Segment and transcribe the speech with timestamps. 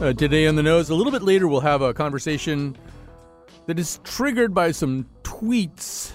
[0.00, 2.76] Uh, today on the nose, a little bit later, we'll have a conversation
[3.66, 6.12] that is triggered by some tweets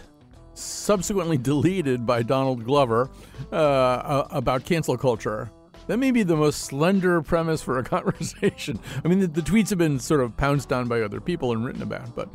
[0.53, 3.09] subsequently deleted by Donald Glover
[3.53, 5.49] uh, about cancel culture.
[5.87, 8.79] That may be the most slender premise for a conversation.
[9.03, 11.65] I mean, the, the tweets have been sort of pounced on by other people and
[11.65, 12.27] written about, but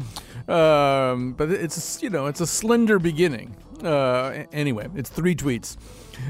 [0.52, 3.54] um, but it's you know it's a slender beginning.
[3.82, 5.76] Uh, anyway, it's three tweets.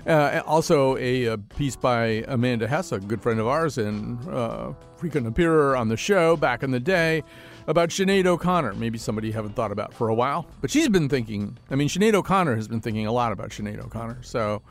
[0.07, 4.73] Uh, also, a, a, piece by Amanda Hess, a good friend of ours and uh,
[4.97, 7.23] frequent appearer on the show back in the day,
[7.67, 8.75] about Sinead O'Connor.
[8.75, 11.59] Maybe somebody you haven't thought about for a while, but she's been thinking.
[11.71, 14.63] I mean, Sinead O'Connor has been thinking a lot about Sinead O'Connor, so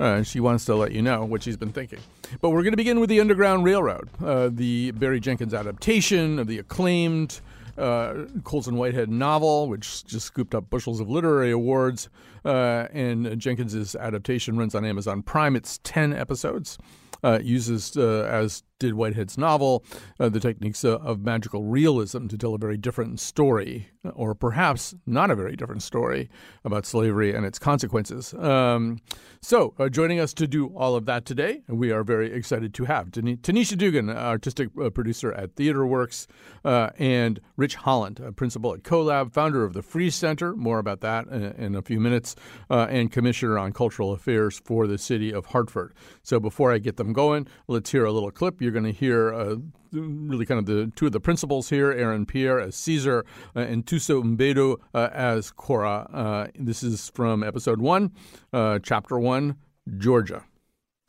[0.00, 2.00] uh, she wants to let you know what she's been thinking.
[2.40, 6.46] But we're going to begin with the Underground Railroad, uh, the Barry Jenkins adaptation of
[6.46, 7.40] the acclaimed
[7.78, 12.08] uh, Colson Whitehead novel, which just scooped up bushels of literary awards.
[12.44, 15.56] Uh, and Jenkins's adaptation runs on Amazon Prime.
[15.56, 16.78] It's 10 episodes.
[17.22, 19.84] Uh, uses, uh, as did Whitehead's novel,
[20.18, 24.94] uh, the techniques uh, of magical realism to tell a very different story, or perhaps
[25.06, 26.28] not a very different story,
[26.64, 28.34] about slavery and its consequences.
[28.34, 28.98] Um,
[29.42, 32.84] so, uh, joining us to do all of that today, we are very excited to
[32.84, 36.26] have Tanisha Dugan, artistic uh, producer at TheaterWorks,
[36.64, 40.56] uh, and Rich Holland, a principal at CoLab, founder of the Free Center.
[40.56, 42.34] More about that in, in a few minutes,
[42.70, 45.94] uh, and commissioner on cultural affairs for the city of Hartford.
[46.22, 48.60] So, before I get them going, let's hear a little clip.
[48.60, 49.56] You're going to hear uh,
[49.92, 53.24] really kind of the two of the principals here Aaron Pierre as Caesar
[53.56, 56.08] uh, and Thuso Mbedu uh, as Cora.
[56.12, 58.12] Uh, this is from episode one,
[58.52, 59.56] uh, chapter one,
[59.98, 60.44] Georgia.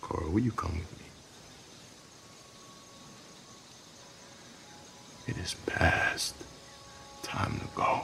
[0.01, 1.05] Cora, will you come with me?
[5.27, 6.35] It is past.
[7.23, 8.01] Time to go.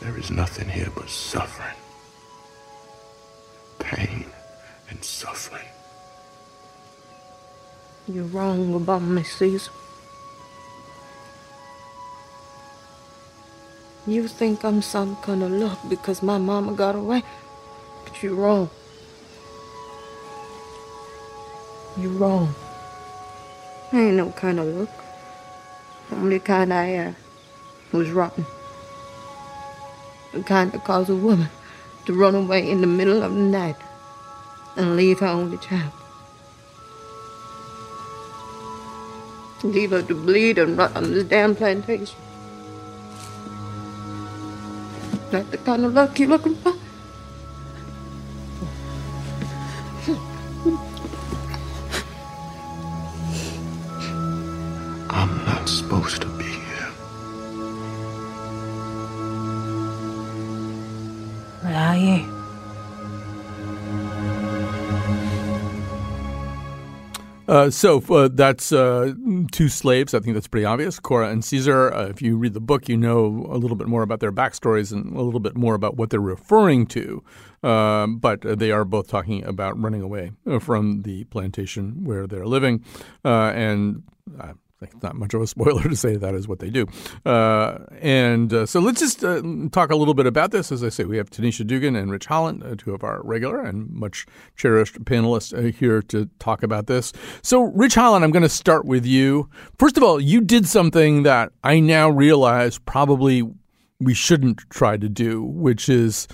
[0.00, 1.76] There is nothing here but suffering,
[3.78, 4.26] pain,
[4.88, 5.66] and suffering.
[8.12, 9.70] You're wrong about me, Caesar.
[14.04, 17.22] You think I'm some kind of luck because my mama got away,
[18.04, 18.68] but you're wrong.
[21.96, 22.52] You're wrong.
[23.92, 25.04] I ain't no kind of luck.
[26.10, 27.12] Only kind I uh,
[27.92, 28.44] was rotten.
[30.32, 31.48] The kind that caused a woman
[32.06, 33.76] to run away in the middle of the night
[34.76, 35.92] and leave her only child.
[39.62, 42.16] Leave her to bleed and rot on this damn plantation.
[45.30, 46.74] That the kind of luck you're looking for?
[55.10, 56.90] I'm not supposed to be here.
[61.62, 62.40] Where are you?
[67.46, 69.12] Uh, so uh, that's uh,
[69.46, 70.14] two slaves.
[70.14, 70.98] I think that's pretty obvious.
[70.98, 71.92] Cora and Caesar.
[71.92, 74.92] Uh, if you read the book, you know a little bit more about their backstories
[74.92, 77.22] and a little bit more about what they're referring to.
[77.62, 82.46] Um, but they are both talking about running away uh, from the plantation where they're
[82.46, 82.84] living.
[83.24, 84.02] and
[84.82, 86.86] it's not much of a spoiler to say that is what they do.
[87.26, 89.42] Uh, and uh, so let's just uh,
[89.72, 90.72] talk a little bit about this.
[90.72, 93.60] As I say, we have Tanisha Dugan and Rich Holland, uh, two of our regular
[93.60, 94.26] and much
[94.56, 97.12] cherished panelists uh, here to talk about this.
[97.42, 99.50] So, Rich Holland, I'm going to start with you.
[99.78, 103.42] First of all, you did something that I now realize probably
[104.00, 106.26] we shouldn't try to do, which is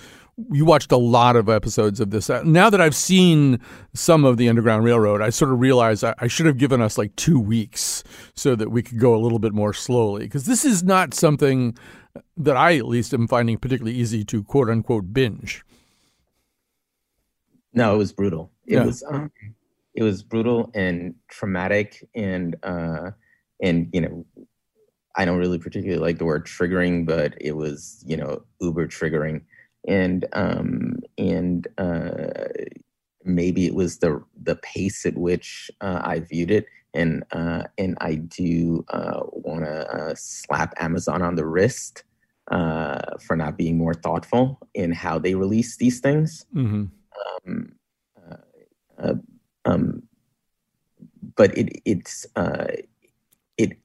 [0.51, 2.29] you watched a lot of episodes of this.
[2.29, 3.59] Now that I've seen
[3.93, 7.15] some of the Underground Railroad, I sort of realized I, should have given us like
[7.15, 8.03] two weeks
[8.35, 10.23] so that we could go a little bit more slowly.
[10.23, 11.75] Because this is not something
[12.37, 15.63] that I, at least, am finding particularly easy to quote unquote binge.
[17.73, 18.51] No, it was brutal.
[18.65, 18.85] It yeah.
[18.85, 19.31] was um,
[19.95, 23.11] it was brutal and traumatic, and uh,
[23.61, 24.25] and you know,
[25.15, 29.41] I don't really particularly like the word triggering, but it was you know uber triggering
[29.87, 32.49] and um, and uh,
[33.23, 37.97] maybe it was the the pace at which uh, I viewed it, and uh, and
[38.01, 42.03] I do uh, want to uh, slap Amazon on the wrist
[42.51, 46.45] uh, for not being more thoughtful in how they release these things.
[46.53, 46.85] Mm-hmm.
[47.47, 47.73] Um,
[49.65, 50.03] um,
[51.35, 52.25] but it, it's
[53.57, 53.77] it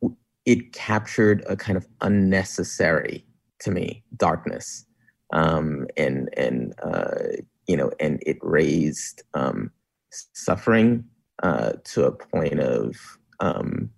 [0.45, 3.25] it captured a kind of unnecessary
[3.61, 4.87] to me darkness
[5.33, 9.71] um, and and uh, you know and it raised um,
[10.11, 11.05] suffering
[11.43, 13.91] uh, to a point of um,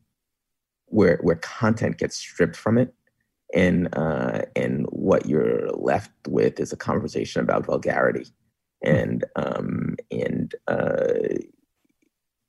[0.87, 2.95] where where content gets stripped from it
[3.55, 8.27] and uh, and what you're left with is a conversation about vulgarity
[8.83, 11.15] and um, and uh,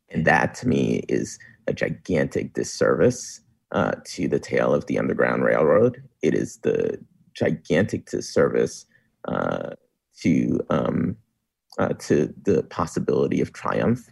[0.10, 3.42] and that to me is a gigantic disservice
[3.72, 6.04] uh, to the tale of the Underground Railroad.
[6.22, 7.00] It is the
[7.36, 8.86] gigantic disservice
[9.28, 9.72] uh,
[10.22, 11.18] to um,
[11.78, 14.10] uh, to the possibility of triumph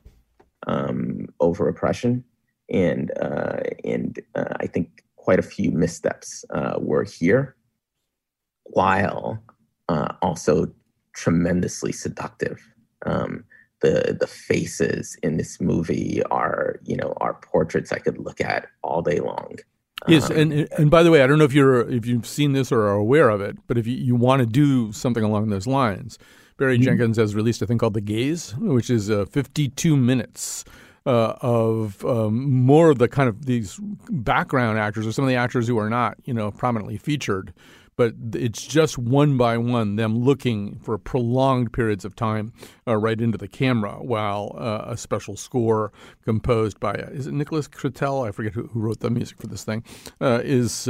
[0.68, 2.24] um, over oppression,
[2.70, 7.56] and uh, and uh, I think quite a few missteps uh, were here,
[8.66, 9.42] while
[10.22, 10.68] also
[11.14, 12.60] tremendously seductive.
[13.06, 13.44] Um,
[13.82, 18.68] the the faces in this movie are you know are portraits I could look at
[18.82, 19.58] all day long.
[20.08, 22.54] Yes, um, and and by the way, I don't know if you're if you've seen
[22.54, 25.50] this or are aware of it, but if you, you want to do something along
[25.50, 26.18] those lines,
[26.58, 26.84] Barry mm-hmm.
[26.84, 30.66] Jenkins has released a thing called The Gaze, which is uh, 52 minutes
[31.06, 33.80] uh, of um, more of the kind of these
[34.10, 37.54] background actors or some of the actors who are not you know prominently featured
[37.96, 42.54] but it's just one by one them looking for prolonged periods of time
[42.88, 45.92] uh, right into the camera while uh, a special score
[46.24, 49.48] composed by uh, is it Nicholas Britell I forget who, who, wrote the music for
[49.48, 49.84] this thing
[50.22, 50.88] uh, is.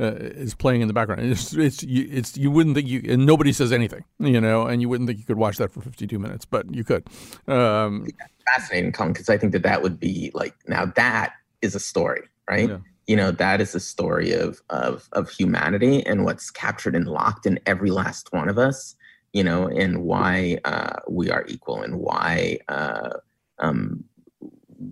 [0.00, 1.22] Uh, is playing in the background.
[1.22, 4.80] It's, it's you, it's you wouldn't think you and nobody says anything, you know, and
[4.80, 7.06] you wouldn't think you could watch that for 52 minutes, but you could.
[7.46, 8.08] Um,
[8.46, 12.22] fascinating, Colin, because I think that that would be like now that is a story,
[12.48, 12.68] right?
[12.68, 17.06] Yeah you know that is a story of of of humanity and what's captured and
[17.06, 18.94] locked in every last one of us
[19.32, 23.10] you know and why uh, we are equal and why uh,
[23.58, 24.04] um,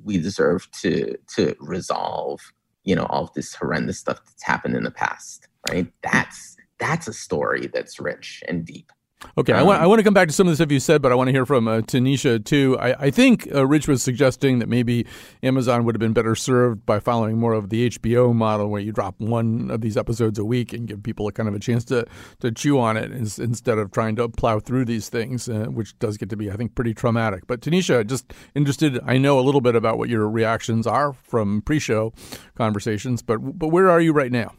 [0.05, 2.41] we deserve to to resolve
[2.85, 5.87] you know all of this horrendous stuff that's happened in the past right?
[6.03, 8.91] That's that's a story that's rich and deep
[9.37, 10.81] Okay, um, I want I want to come back to some of the stuff you
[10.81, 12.79] said, but I want to hear from uh, Tanisha too.
[12.79, 15.07] I, I think uh, Rich was suggesting that maybe
[15.43, 18.93] Amazon would have been better served by following more of the HBO model, where you
[18.93, 21.85] drop one of these episodes a week and give people a kind of a chance
[21.87, 22.07] to
[22.41, 26.17] to chew on it instead of trying to plow through these things, uh, which does
[26.17, 27.47] get to be, I think, pretty traumatic.
[27.47, 29.01] But Tanisha, just interested.
[29.05, 32.13] I know a little bit about what your reactions are from pre-show
[32.57, 34.55] conversations, but but where are you right now?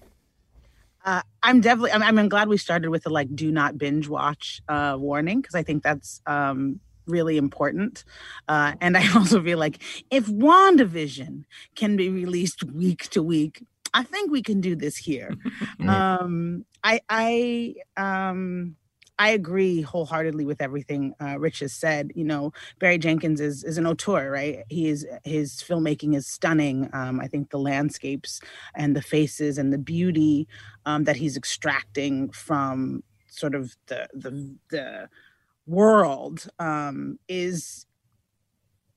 [1.03, 1.91] Uh, I'm definitely.
[1.91, 5.55] I'm, I'm glad we started with the like do not binge watch uh, warning because
[5.55, 8.03] I think that's um, really important.
[8.47, 11.43] Uh, and I also feel like if WandaVision
[11.75, 13.63] can be released week to week,
[13.93, 15.35] I think we can do this here.
[15.87, 18.75] um, I I um,
[19.21, 22.11] I agree wholeheartedly with everything uh, Rich has said.
[22.15, 24.63] You know, Barry Jenkins is is an auteur, right?
[24.67, 26.89] He is his filmmaking is stunning.
[26.91, 28.41] Um, I think the landscapes
[28.73, 30.47] and the faces and the beauty
[30.87, 35.09] um, that he's extracting from sort of the the the
[35.67, 37.85] world um, is,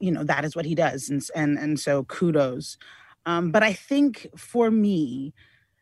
[0.00, 2.79] you know, that is what he does, and and and so kudos.
[3.27, 5.35] Um, but I think for me,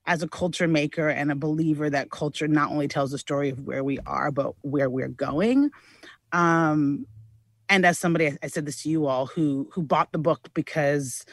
[0.07, 3.61] as a culture maker and a believer that culture not only tells the story of
[3.67, 5.71] where we are, but where we're going.
[6.33, 7.07] Um,
[7.69, 11.25] and as somebody, I said this to you all, who who bought the book because,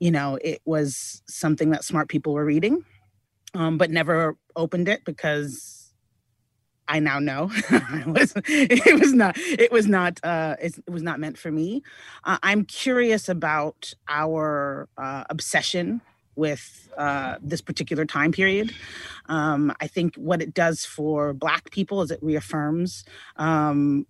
[0.00, 2.84] you know, it was something that smart people were reading,
[3.54, 5.92] um, but never opened it because
[6.88, 11.20] I now know it was it was not it was not uh, it was not
[11.20, 11.82] meant for me.
[12.24, 16.00] Uh, I'm curious about our uh, obsession
[16.36, 18.72] with uh, this particular time period.
[19.26, 23.04] Um, I think what it does for Black people is it reaffirms
[23.36, 24.06] um,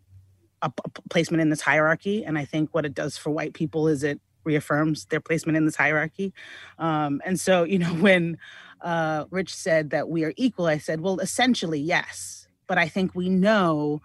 [1.11, 2.25] placement in this hierarchy.
[2.25, 5.65] And I think what it does for white people is it reaffirms their placement in
[5.65, 6.33] this hierarchy.
[6.79, 8.39] Um, and so, you know, when
[8.81, 12.49] uh, Rich said that we are equal, I said, well, essentially, yes.
[12.67, 14.01] But I think we know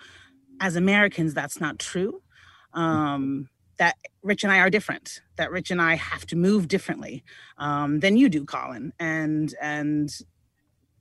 [0.59, 2.21] as Americans that's not true.
[2.73, 3.49] Um,
[3.81, 5.21] that Rich and I are different.
[5.37, 7.23] That Rich and I have to move differently
[7.57, 8.93] um, than you do, Colin.
[8.99, 10.15] And and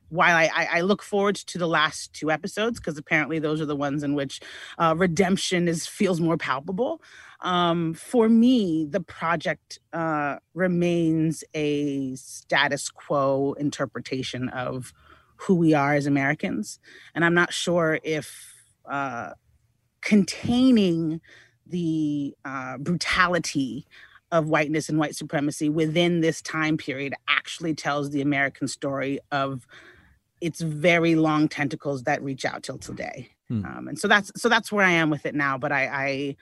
[0.09, 3.77] while I, I, look forward to the last two episodes because apparently those are the
[3.77, 4.41] ones in which
[4.79, 7.03] uh, redemption is feels more palpable.
[7.43, 14.95] Um, for me, the project uh, remains a status quo interpretation of
[15.37, 16.81] who we are as Americans,
[17.15, 18.55] and I'm not sure if
[18.87, 19.33] uh,
[20.01, 21.21] containing
[21.71, 23.87] the uh, brutality
[24.33, 29.67] of whiteness and white supremacy within this time period actually tells the American story of
[30.41, 33.31] its very long tentacles that reach out till today.
[33.49, 33.65] Hmm.
[33.65, 35.59] Um, and so that's so that's where I am with it now.
[35.59, 36.37] But I, I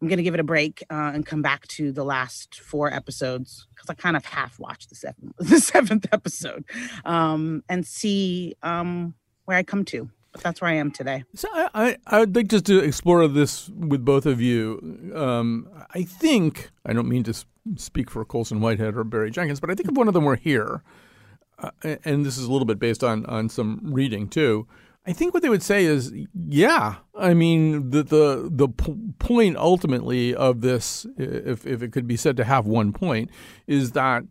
[0.00, 2.92] I'm going to give it a break uh, and come back to the last four
[2.92, 6.64] episodes because I kind of half watched the seventh, the seventh episode,
[7.04, 10.10] um, and see um, where I come to.
[10.32, 11.24] But that's where I am today.
[11.34, 15.12] So I, I would like just to explore this with both of you.
[15.14, 17.34] Um, I think I don't mean to
[17.76, 20.36] speak for Colson Whitehead or Barry Jenkins, but I think if one of them were
[20.36, 20.82] here,
[21.58, 21.70] uh,
[22.04, 24.66] and this is a little bit based on on some reading too.
[25.06, 26.12] I think what they would say is,
[26.48, 26.96] yeah.
[27.18, 32.16] I mean, the the the p- point ultimately of this, if if it could be
[32.16, 33.30] said to have one point,
[33.66, 34.24] is that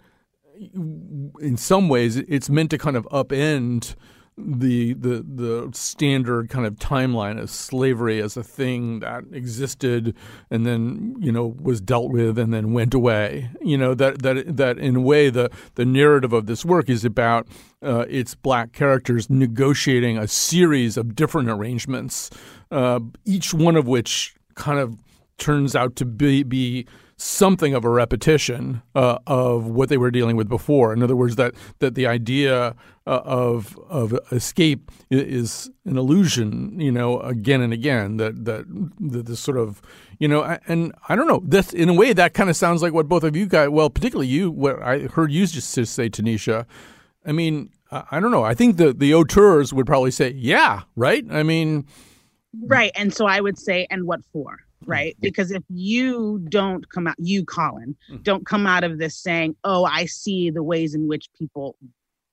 [0.55, 3.95] in some ways it's meant to kind of upend
[4.39, 10.15] the the the standard kind of timeline of slavery as a thing that existed
[10.49, 13.49] and then you know was dealt with and then went away.
[13.61, 17.05] You know that that that in a way the the narrative of this work is
[17.05, 17.47] about
[17.81, 22.29] uh, its black characters negotiating a series of different arrangements
[22.71, 24.97] uh, each one of which kind of
[25.37, 26.85] turns out to be be
[27.21, 30.93] something of a repetition uh, of what they were dealing with before.
[30.93, 36.91] In other words, that that the idea uh, of of escape is an illusion, you
[36.91, 38.17] know, again and again.
[38.17, 38.65] That that,
[39.11, 39.81] that this sort of
[40.17, 41.41] you know, and I don't know.
[41.43, 43.69] This in a way that kind of sounds like what both of you guys.
[43.69, 44.49] Well, particularly you.
[44.49, 46.65] What I heard you just say, Tanisha.
[47.25, 48.43] I mean, I don't know.
[48.43, 51.25] I think the the auteurs would probably say, yeah, right.
[51.29, 51.85] I mean,
[52.65, 52.91] right.
[52.95, 54.59] And so I would say, and what for?
[54.85, 55.15] Right?
[55.19, 58.23] Because if you don't come out, you, Colin, mm.
[58.23, 61.75] don't come out of this saying, oh, I see the ways in which people,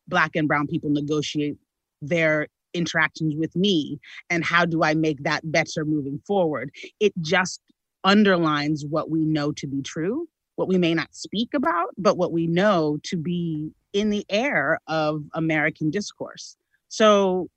[0.09, 1.57] Black and Brown people, negotiate
[2.01, 3.99] their interactions with me,
[4.29, 6.71] and how do I make that better moving forward?
[7.01, 7.61] It just
[8.05, 12.33] underlines what we know to be true, what we may not speak about, but what
[12.33, 16.57] we know to be in the air of American discourse.
[16.89, 17.49] So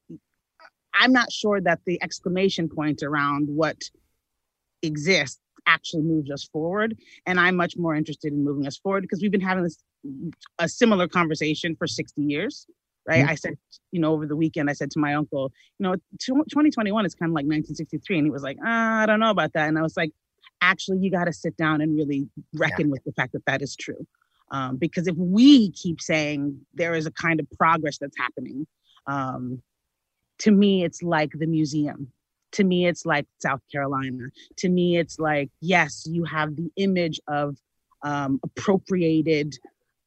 [0.94, 3.78] I'm not sure that the exclamation point around what
[4.82, 6.98] exists actually moves us forward.
[7.26, 9.84] And I'm much more interested in moving us forward because we've been having this
[10.60, 12.66] a similar conversation for 60 years.
[13.08, 13.22] Right.
[13.22, 13.30] Mm-hmm.
[13.30, 13.54] I said,
[13.92, 17.30] you know, over the weekend, I said to my uncle, you know, 2021 is kind
[17.30, 18.18] of like 1963.
[18.18, 19.68] And he was like, ah, I don't know about that.
[19.68, 20.12] And I was like,
[20.62, 22.92] actually, you got to sit down and really reckon yeah.
[22.92, 24.06] with the fact that that is true.
[24.52, 28.68] Um, because if we keep saying there is a kind of progress that's happening,
[29.08, 29.62] um,
[30.40, 32.12] to me, it's like the museum
[32.54, 34.28] to me it's like south carolina.
[34.58, 37.58] To me it's like yes you have the image of
[38.04, 39.56] um, appropriated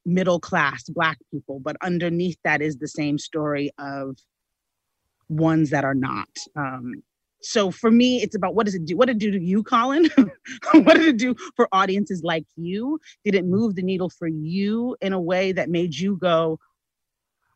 [0.04, 4.16] middle class black people but underneath that is the same story of
[5.28, 6.28] ones that are not.
[6.56, 7.02] Um,
[7.42, 9.62] so for me it's about what does it do what did it do to you
[9.62, 10.08] colin?
[10.72, 13.00] What did it do for audiences like you?
[13.24, 16.58] Did it move the needle for you in a way that made you go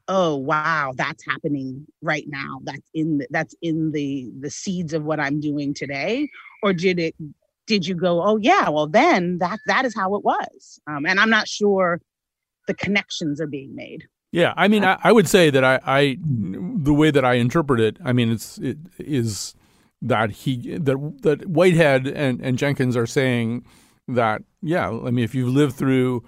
[0.08, 2.60] oh wow that's happening right now.
[2.62, 6.28] That's in the, that's in the the seeds of what i'm doing today.
[6.62, 7.14] Or did it
[7.66, 10.80] did you go oh yeah well then that that is how it was.
[10.86, 12.00] Um, and i'm not sure
[12.66, 14.04] the connections are being made.
[14.32, 17.80] Yeah i mean I, I would say that I, I the way that i interpret
[17.80, 19.54] it i mean it's it is
[20.02, 23.64] that he that that whitehead and and jenkins are saying
[24.08, 26.22] that yeah i mean if you've lived through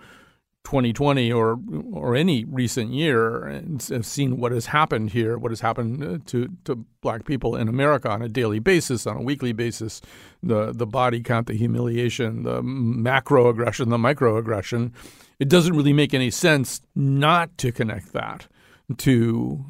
[0.69, 1.59] 2020 or
[1.91, 6.19] or any recent year and have seen what has happened here, what has happened uh,
[6.27, 10.03] to, to black people in America on a daily basis, on a weekly basis,
[10.43, 14.93] the the body count, the humiliation, the macro aggression, the microaggression,
[15.39, 18.47] it doesn't really make any sense not to connect that
[18.99, 19.65] to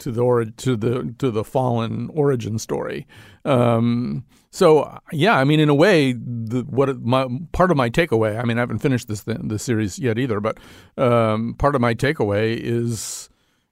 [0.00, 3.06] to the to the to the fallen origin story.
[3.46, 8.38] Um, so yeah, I mean, in a way, the, what my part of my takeaway.
[8.38, 10.58] I mean, I haven't finished this the series yet either, but
[10.96, 13.28] um, part of my takeaway is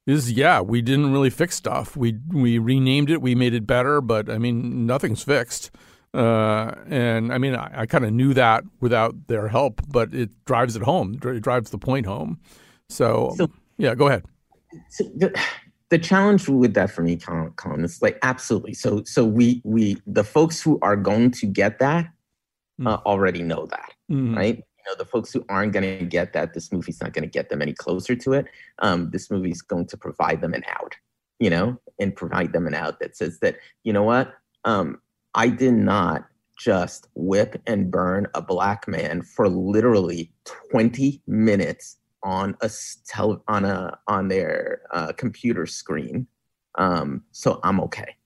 [0.09, 1.97] is yeah, we didn't really fix stuff.
[1.97, 5.71] We we renamed it, we made it better, but I mean, nothing's fixed.
[6.13, 10.31] Uh, and I mean, I, I kind of knew that without their help, but it
[10.47, 11.17] drives it home.
[11.23, 12.41] It drives the point home.
[12.89, 14.25] So, so yeah, go ahead
[14.89, 15.39] so the,
[15.93, 18.73] the challenge with that for me, Colin, Colin, is like absolutely.
[18.73, 22.11] So so we we the folks who are going to get that
[22.81, 22.89] mm.
[22.89, 24.35] uh, already know that, mm.
[24.35, 24.57] right?
[24.57, 27.29] You know, the folks who aren't going to get that, this movie's not going to
[27.29, 28.47] get them any closer to it.
[28.79, 30.97] Um, this movie's going to provide them an out,
[31.39, 34.33] you know, and provide them an out that says that you know what,
[34.65, 34.99] um,
[35.35, 36.25] I did not
[36.59, 40.33] just whip and burn a black man for literally
[40.71, 42.71] 20 minutes on a
[43.07, 46.27] tele, on a on their uh, computer screen.
[46.77, 48.17] Um, so I'm okay.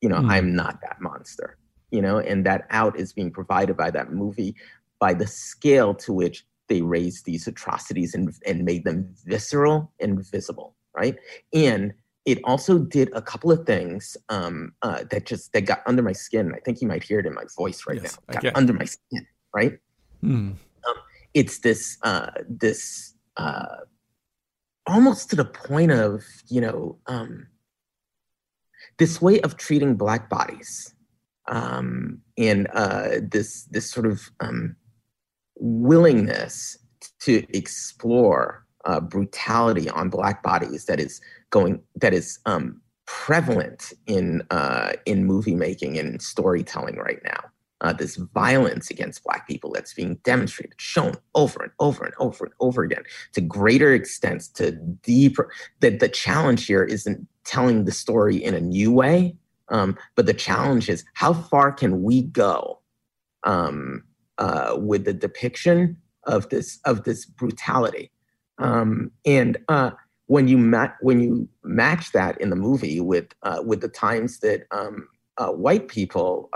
[0.00, 0.30] You know, mm.
[0.30, 1.58] I'm not that monster.
[1.90, 4.56] You know, and that out is being provided by that movie
[4.98, 10.24] by the scale to which they raised these atrocities and, and made them visceral and
[10.30, 11.16] visible, right?
[11.52, 11.92] And
[12.24, 16.12] it also did a couple of things um, uh, that just that got under my
[16.12, 16.52] skin.
[16.54, 18.40] I think you might hear it in my voice right Yes, now.
[18.40, 19.78] Got under my skin, right?
[20.20, 20.52] Hmm.
[21.34, 23.76] It's this uh, this uh,
[24.86, 27.46] almost to the point of you know um,
[28.98, 30.94] this way of treating black bodies
[31.48, 34.76] um, and uh, this this sort of um,
[35.56, 36.78] willingness
[37.20, 41.20] to explore uh, brutality on black bodies that is
[41.50, 47.40] going that is um, prevalent in uh, in movie making and storytelling right now.
[47.82, 52.44] Uh, this violence against black people that's being demonstrated, shown over and over and over
[52.44, 55.50] and over again to greater extents, to deeper.
[55.80, 59.34] That the challenge here isn't telling the story in a new way,
[59.68, 62.78] um, but the challenge is how far can we go
[63.42, 64.04] um,
[64.38, 68.12] uh, with the depiction of this of this brutality,
[68.58, 69.90] um, and uh,
[70.26, 74.38] when you ma- when you match that in the movie with uh, with the times
[74.38, 75.08] that um,
[75.38, 76.48] uh, white people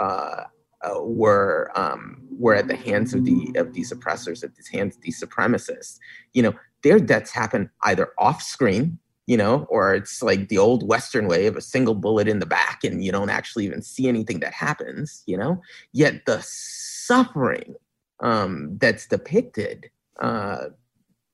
[0.87, 4.97] uh, were um, were at the hands of the of these oppressors, at the hands
[4.97, 5.99] of these supremacists,
[6.33, 10.87] you know, their deaths happen either off screen, you know, or it's like the old
[10.87, 14.09] Western way of a single bullet in the back, and you don't actually even see
[14.09, 15.61] anything that happens, you know.
[15.93, 17.75] Yet the suffering
[18.21, 19.91] um, that's depicted
[20.21, 20.67] uh,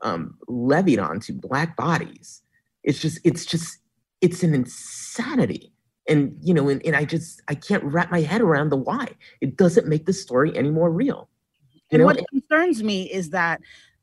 [0.02, 2.42] um, levied onto black bodies.
[2.82, 3.78] It's just, it's just,
[4.20, 5.72] it's an insanity.
[6.08, 9.08] And you know, and, and I just, I can't wrap my head around the why.
[9.40, 11.28] It doesn't make the story any more real.
[11.90, 13.60] And know, what concerns me is that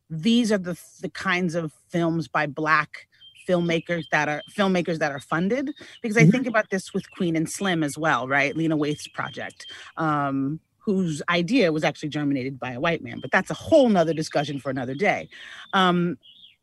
[0.10, 3.08] these are the the kinds of films by black
[3.48, 6.32] filmmakers that are filmmakers that are funded because I Mhm.
[6.32, 8.56] think about this with Queen and Slim as well, right?
[8.56, 9.66] Lena Waithe's project.
[9.98, 14.14] Um whose idea was actually germinated by a white man, but that's a whole nother
[14.14, 15.30] discussion for another day.
[15.74, 16.18] Um,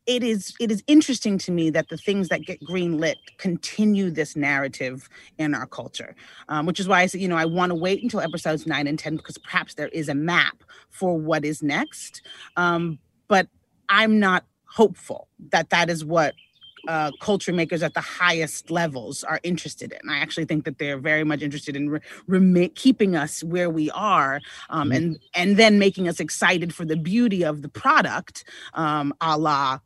[0.06, 4.36] it is it is interesting to me that the things that get greenlit continue this
[4.36, 5.08] narrative
[5.38, 6.14] in our culture,
[6.48, 8.86] um, which is why I said, you know, I want to wait until episodes nine
[8.86, 12.22] and ten because perhaps there is a map for what is next.
[12.56, 12.98] Um,
[13.28, 13.48] but
[13.88, 16.34] I'm not hopeful that that is what
[16.88, 20.08] uh, culture makers at the highest levels are interested in.
[20.08, 23.90] I actually think that they're very much interested in re- rema- keeping us where we
[23.90, 24.40] are,
[24.71, 24.97] um, Mhm.
[24.97, 29.80] and and then making us excited for the beauty of the product, um, a la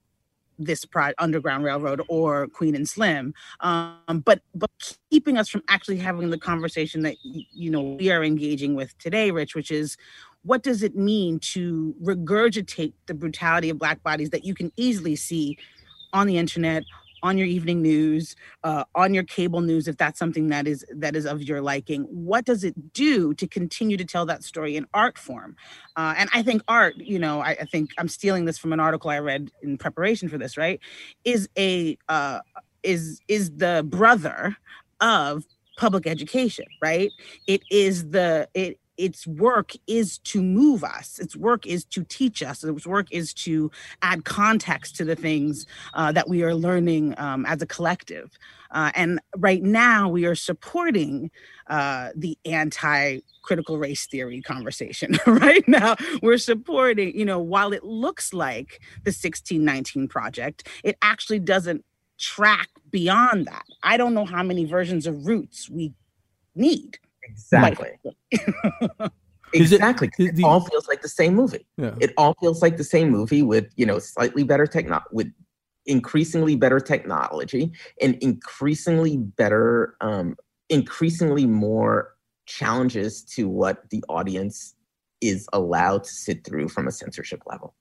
[0.61, 4.71] this pro- Underground Railroad or Queen and Slim, um, but but
[5.11, 9.31] keeping us from actually having the conversation that you know we are engaging with today,
[9.31, 9.97] Rich, which is
[10.43, 15.17] what does it mean to regurgitate the brutality of black bodies that you can easily
[15.17, 15.59] see
[16.13, 16.85] on the internet
[17.23, 21.17] on your evening news uh, on your cable news if that's something that is that
[21.17, 24.87] is of your liking what does it do to continue to tell that story in
[24.95, 25.57] art form?
[25.97, 28.81] Uh, and i think art you know I, I think i'm stealing this from an
[28.81, 30.81] article i read in preparation for this right
[31.25, 32.41] is a uh,
[32.83, 34.57] is is the brother
[35.01, 35.45] of
[35.77, 37.11] public education right?
[37.47, 41.19] It is the it its work is to move us.
[41.19, 42.63] Its work is to teach us.
[42.63, 43.71] Its work is to
[44.03, 48.31] add context to the things uh, that we are learning um, as a collective.
[48.71, 51.31] Uh, and right now we are supporting
[51.69, 55.97] uh, the anti critical race theory conversation right now.
[56.23, 61.85] We're supporting you know while it looks like the 1619 project it actually doesn't
[62.19, 63.65] track beyond that.
[63.83, 65.95] I don't know how many versions of roots we
[66.55, 66.99] need
[67.31, 68.17] exactly, exactly.
[69.53, 70.09] it- exactly.
[70.09, 71.67] 'cause It, the- all feels like the same movie.
[71.77, 71.95] Yeah.
[72.01, 75.33] It all feels like the same movie with you know slightly better techno with
[75.87, 80.37] increasingly better technology and increasingly better, um,
[80.69, 82.15] increasingly more
[82.47, 84.75] challenges to what the audience
[85.21, 87.75] is allowed to sit through from a censorship level.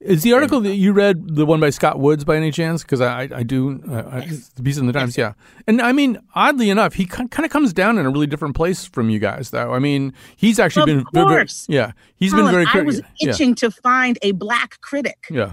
[0.00, 2.82] Is the article that you read the one by Scott Woods by any chance?
[2.82, 3.82] Because I, I, do.
[3.86, 4.20] Uh, I,
[4.54, 5.34] the piece in the Times, yeah.
[5.66, 8.86] And I mean, oddly enough, he kind of comes down in a really different place
[8.86, 9.74] from you guys, though.
[9.74, 11.92] I mean, he's actually Of been very, very- yeah.
[12.16, 15.52] He's Colin, been very i was itching to find a black critic Yeah, yeah,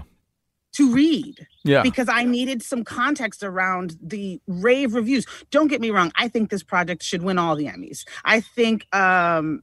[0.72, 1.82] to read yeah.
[1.82, 5.26] because I needed some context around the rave reviews.
[5.50, 8.04] Don't get me wrong, I think this project should win all the Emmys.
[8.24, 9.62] I think um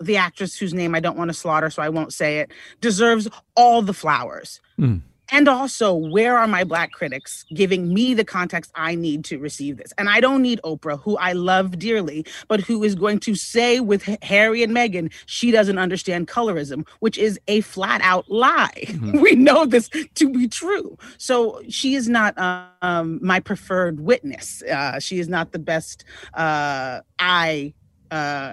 [0.00, 2.50] the actress whose name I don't want to slaughter, so I won't say it,
[2.80, 4.60] deserves all the flowers.
[4.78, 5.02] Mm.
[5.32, 9.78] And also, where are my black critics giving me the context I need to receive
[9.78, 9.90] this?
[9.96, 13.80] And I don't need Oprah, who I love dearly, but who is going to say
[13.80, 18.84] with Harry and Meghan, she doesn't understand colorism, which is a flat out lie.
[18.88, 19.20] Mhm.
[19.22, 20.98] we know this to be true.
[21.16, 22.34] So she is not
[22.82, 24.62] um, my preferred witness.
[24.62, 27.72] Uh, she is not the best uh, eye.
[28.10, 28.52] Uh,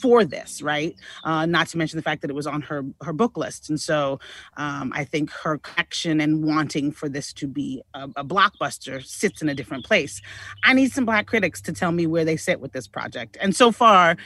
[0.00, 0.96] for this, right?
[1.24, 3.80] Uh, not to mention the fact that it was on her her book list, and
[3.80, 4.20] so
[4.56, 9.42] um, I think her connection and wanting for this to be a, a, blockbuster sits
[9.42, 10.20] in a different place.
[10.64, 13.54] I need some black critics to tell me where they sit with this project, and
[13.54, 14.16] so far,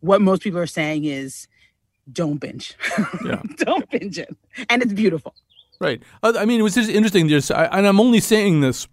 [0.00, 1.46] what most people are saying is,
[2.12, 2.76] don't binge,
[3.24, 3.42] yeah.
[3.56, 4.36] don't binge it,
[4.68, 5.34] and it's beautiful.
[5.80, 6.02] Right.
[6.22, 7.26] Uh, I mean, it was just interesting.
[7.28, 8.86] Just, I, and I'm only saying this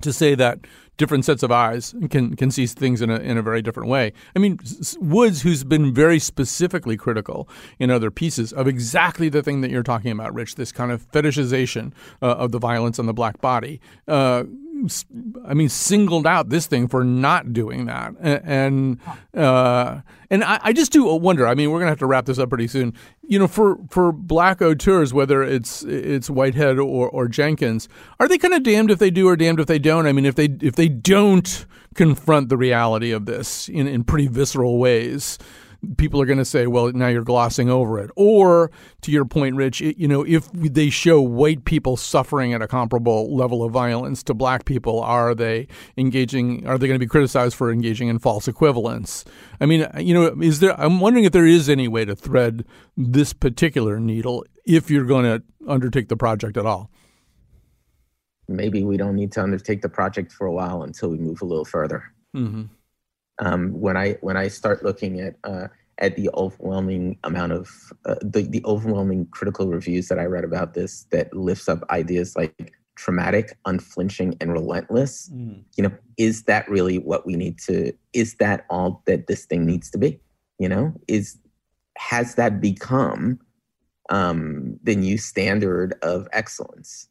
[0.00, 0.60] to say that
[0.96, 4.12] different sets of eyes can can see things in a in a very different way.
[4.34, 4.58] I mean,
[4.98, 9.82] Woods, who's been very specifically critical in other pieces of exactly the thing that you're
[9.82, 13.80] talking about, Rich, this kind of fetishization uh, of the violence on the black body.
[14.06, 14.44] Uh,
[15.46, 18.98] I mean, singled out this thing for not doing that, and
[19.32, 21.46] uh, and I, I, just do wonder.
[21.46, 22.92] I mean, we're gonna have to wrap this up pretty soon.
[23.26, 28.36] You know, for for black auteurs, whether it's it's Whitehead or, or Jenkins, are they
[28.36, 30.06] kind of damned if they do or damned if they don't?
[30.06, 34.26] I mean, if they if they don't confront the reality of this in in pretty
[34.26, 35.38] visceral ways,
[35.96, 38.10] people are going to say, well, now you're glossing over it.
[38.16, 38.70] Or
[39.02, 42.68] to your point, Rich, it, you know, if they show white people suffering at a
[42.68, 46.66] comparable level of violence to black people, are they engaging?
[46.66, 49.24] Are they going to be criticized for engaging in false equivalence?
[49.60, 50.78] I mean, you know, is there?
[50.80, 52.64] I'm wondering if there is any way to thread
[52.96, 56.90] this particular needle if you're going to undertake the project at all.
[58.48, 61.46] Maybe we don't need to undertake the project for a while until we move a
[61.46, 62.12] little further.
[62.36, 62.64] Mm-hmm
[63.38, 67.70] um, when I when I start looking at uh, at the overwhelming amount of
[68.06, 72.36] uh, the the overwhelming critical reviews that I read about this that lifts up ideas
[72.36, 75.30] like traumatic, unflinching, and relentless.
[75.34, 75.64] Mm.
[75.76, 77.92] You know, is that really what we need to?
[78.12, 80.20] Is that all that this thing needs to be?
[80.58, 81.38] You know, is
[81.98, 83.40] has that become
[84.10, 87.08] um, the new standard of excellence?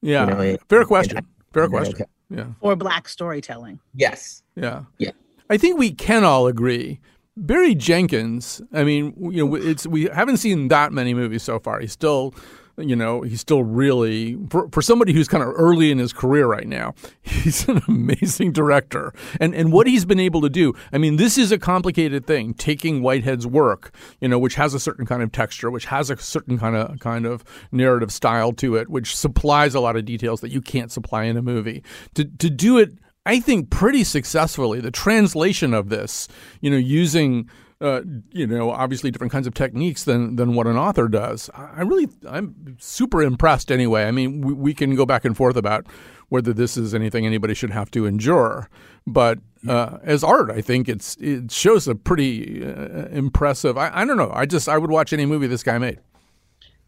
[0.00, 1.26] Yeah, you know, fair question.
[1.52, 1.94] Fair question.
[1.94, 2.04] Okay.
[2.30, 2.46] Yeah.
[2.60, 3.80] Or black storytelling.
[3.94, 4.42] Yes.
[4.54, 4.84] Yeah.
[4.98, 5.12] Yeah.
[5.50, 7.00] I think we can all agree.
[7.36, 11.80] Barry Jenkins, I mean, you know, it's we haven't seen that many movies so far.
[11.80, 12.34] He's still
[12.78, 16.46] you know, he's still really for, for somebody who's kind of early in his career
[16.46, 16.94] right now.
[17.22, 20.74] He's an amazing director, and and what he's been able to do.
[20.92, 22.54] I mean, this is a complicated thing.
[22.54, 26.16] Taking Whitehead's work, you know, which has a certain kind of texture, which has a
[26.16, 30.40] certain kind of kind of narrative style to it, which supplies a lot of details
[30.40, 31.82] that you can't supply in a movie.
[32.14, 32.92] To to do it,
[33.26, 34.80] I think, pretty successfully.
[34.80, 36.28] The translation of this,
[36.60, 37.48] you know, using
[37.80, 41.48] uh, you know, obviously different kinds of techniques than than what an author does.
[41.54, 43.70] I really, I'm super impressed.
[43.70, 45.86] Anyway, I mean, we, we can go back and forth about
[46.28, 48.68] whether this is anything anybody should have to endure,
[49.06, 49.38] but
[49.68, 53.78] uh, as art, I think it's it shows a pretty uh, impressive.
[53.78, 54.32] I, I don't know.
[54.34, 56.00] I just I would watch any movie this guy made.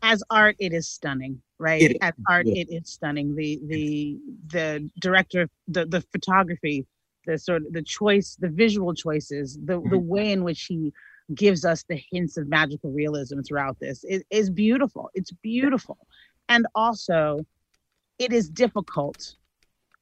[0.02, 1.82] As art, it is stunning, right?
[1.82, 2.62] It, As art, yeah.
[2.62, 3.36] it is stunning.
[3.36, 6.86] The the the director, the the photography
[7.26, 10.08] the sort of the choice, the visual choices, the the mm-hmm.
[10.08, 10.92] way in which he
[11.34, 15.10] gives us the hints of magical realism throughout this is, is beautiful.
[15.14, 15.98] It's beautiful.
[16.48, 17.46] And also,
[18.18, 19.36] it is difficult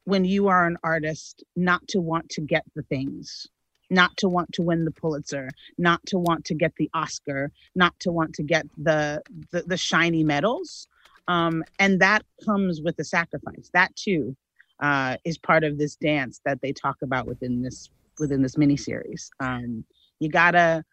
[0.05, 3.47] when you are an artist not to want to get the things,
[3.91, 7.93] not to want to win the Pulitzer, not to want to get the Oscar, not
[7.99, 10.87] to want to get the the, the shiny medals.
[11.27, 13.69] Um, and that comes with the sacrifice.
[13.73, 14.35] That too
[14.81, 17.89] uh, is part of this dance that they talk about within this
[18.19, 19.29] within this miniseries.
[19.39, 19.85] Um,
[20.19, 20.83] you gotta,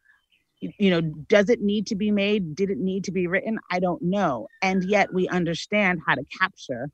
[0.61, 2.55] you know, does it need to be made?
[2.55, 3.59] Did it need to be written?
[3.71, 4.49] I don't know.
[4.63, 6.91] And yet we understand how to capture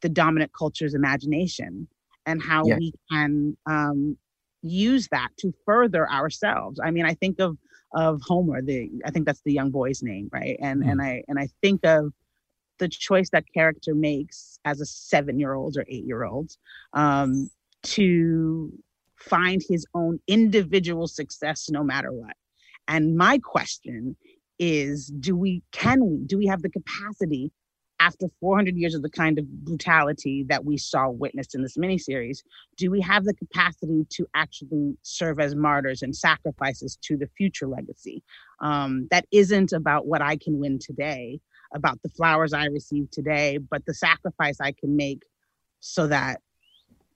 [0.00, 1.88] the dominant culture's imagination
[2.26, 2.76] and how yeah.
[2.78, 4.16] we can um,
[4.62, 6.80] use that to further ourselves.
[6.82, 7.56] I mean, I think of
[7.94, 10.56] of Homer, the I think that's the young boy's name, right?
[10.60, 10.90] And mm.
[10.90, 12.12] and I and I think of
[12.78, 16.52] the choice that character makes as a seven year old or eight year old
[16.92, 17.50] um,
[17.82, 18.72] to
[19.16, 22.36] find his own individual success no matter what.
[22.88, 24.16] And my question
[24.58, 27.52] is do we, can we, do we have the capacity
[28.00, 32.42] after 400 years of the kind of brutality that we saw witnessed in this miniseries,
[32.76, 37.66] do we have the capacity to actually serve as martyrs and sacrifices to the future
[37.66, 38.22] legacy?
[38.60, 41.40] Um, that isn't about what I can win today,
[41.74, 45.22] about the flowers I received today, but the sacrifice I can make
[45.80, 46.40] so that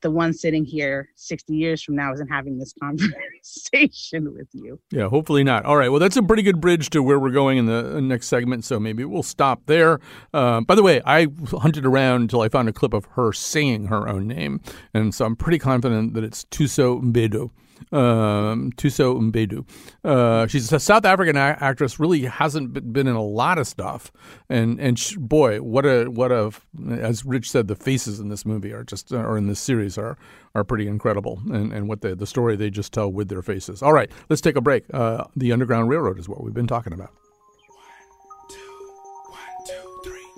[0.03, 4.81] the one sitting here 60 years from now isn't having this conversation with you.
[4.91, 5.65] Yeah, hopefully not.
[5.65, 5.91] All right.
[5.91, 8.65] Well, that's a pretty good bridge to where we're going in the next segment.
[8.65, 10.01] So maybe we'll stop there.
[10.33, 13.87] Uh, by the way, I hunted around until I found a clip of her saying
[13.87, 14.61] her own name.
[14.95, 17.51] And so I'm pretty confident that it's Thuso Mbedu.
[17.93, 19.65] Um, Thuso Mbedu.
[20.05, 21.99] Uh, she's a South African a- actress.
[22.01, 24.13] Really hasn't been in a lot of stuff,
[24.49, 26.53] and and boy, what a what a
[26.91, 30.17] as Rich said, the faces in this movie are just or in this series are
[30.55, 33.83] are pretty incredible, and and what the the story they just tell with their faces.
[33.83, 34.85] All right, let's take a break.
[34.93, 37.13] Uh, the Underground Railroad is what we've been talking about.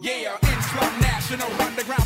[0.00, 2.02] Yeah, in national underground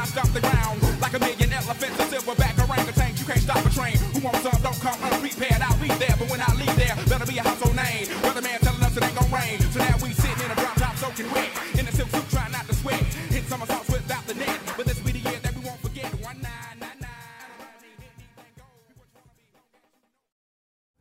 [0.00, 3.14] I stop the ground like a million elephants, a silverback orangutan.
[3.16, 3.96] You can't stop a train.
[3.96, 4.59] Who wants some?
[4.82, 5.60] Don't come unprepared.
[5.60, 8.06] I'll be there, but when I leave there, better be a household name.
[8.24, 10.96] Weatherman telling us it ain't gonna rain, so now we sitting in a drop top
[10.96, 13.00] soaking wet in a silk suit trying not to sweat.
[13.28, 16.06] Hit somersaults without the net, but this be the year that we won't forget.
[16.22, 17.10] One nine nine nine.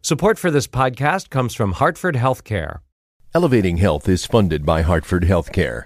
[0.01, 2.79] Support for this podcast comes from Hartford Healthcare.
[3.33, 5.85] Elevating Health is funded by Hartford Healthcare.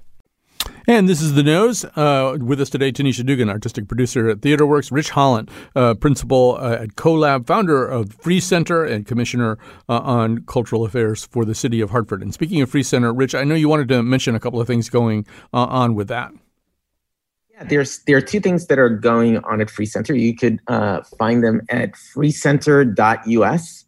[0.91, 1.85] And this is The Nose.
[1.85, 6.79] Uh, with us today, Tanisha Dugan, artistic producer at TheaterWorks, Rich Holland, uh, principal uh,
[6.81, 11.79] at CoLab, founder of Free Center and commissioner uh, on cultural affairs for the city
[11.79, 12.21] of Hartford.
[12.21, 14.67] And speaking of Free Center, Rich, I know you wanted to mention a couple of
[14.67, 16.33] things going uh, on with that.
[17.51, 20.13] Yeah, there's there are two things that are going on at Free Center.
[20.13, 23.85] You could uh, find them at freecenter.us.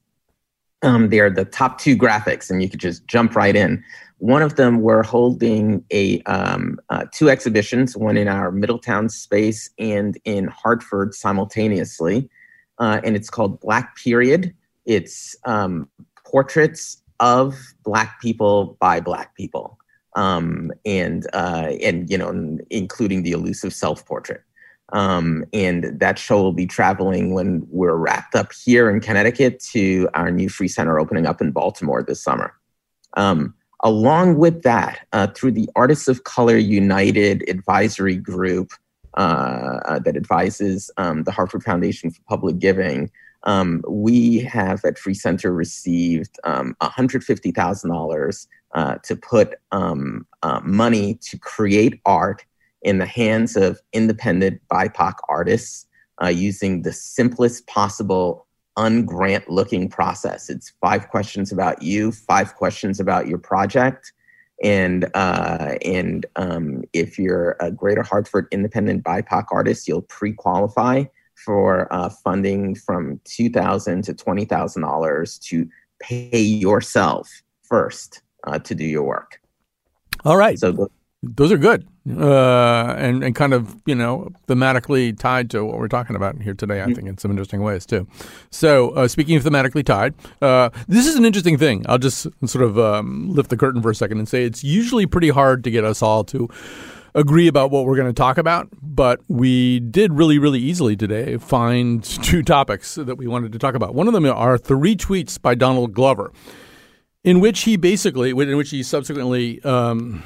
[0.83, 3.83] Um, they are the top two graphics, and you could just jump right in.
[4.23, 9.69] One of them, we're holding a um, uh, two exhibitions, one in our Middletown space
[9.77, 12.29] and in Hartford simultaneously,
[12.79, 14.55] uh, and it's called Black Period.
[14.85, 15.89] It's um,
[16.25, 19.77] portraits of Black people by Black people,
[20.15, 24.41] um, and uh, and you know, including the elusive self-portrait.
[24.93, 30.07] Um, and that show will be traveling when we're wrapped up here in Connecticut to
[30.13, 32.53] our new Free Center opening up in Baltimore this summer.
[33.17, 38.71] Um, along with that, uh, through the Artists of Color United advisory group
[39.15, 43.11] uh, uh, that advises um, the Hartford Foundation for Public Giving,
[43.43, 51.15] um, we have at Free Center received um, $150,000 uh, to put um, uh, money
[51.15, 52.45] to create art
[52.81, 55.85] in the hands of independent BIPOC artists
[56.21, 60.49] uh, using the simplest possible ungrant looking process.
[60.49, 64.13] It's five questions about you, five questions about your project.
[64.63, 71.05] And uh, and um, if you're a Greater Hartford independent BIPOC artist, you'll pre-qualify
[71.35, 75.67] for uh, funding from two thousand to twenty thousand dollars to
[75.99, 77.29] pay yourself
[77.63, 79.41] first uh, to do your work.
[80.23, 80.57] All right.
[80.57, 80.89] So
[81.23, 85.87] those are good uh, and and kind of you know thematically tied to what we're
[85.87, 86.81] talking about here today.
[86.81, 88.07] I think in some interesting ways too.
[88.51, 91.85] So uh, speaking of thematically tied, uh, this is an interesting thing.
[91.87, 95.05] I'll just sort of um, lift the curtain for a second and say it's usually
[95.05, 96.49] pretty hard to get us all to
[97.15, 101.37] agree about what we're going to talk about, but we did really, really easily today
[101.37, 103.93] find two topics that we wanted to talk about.
[103.93, 106.33] One of them are three tweets by Donald Glover,
[107.23, 109.63] in which he basically, in which he subsequently.
[109.63, 110.23] Um,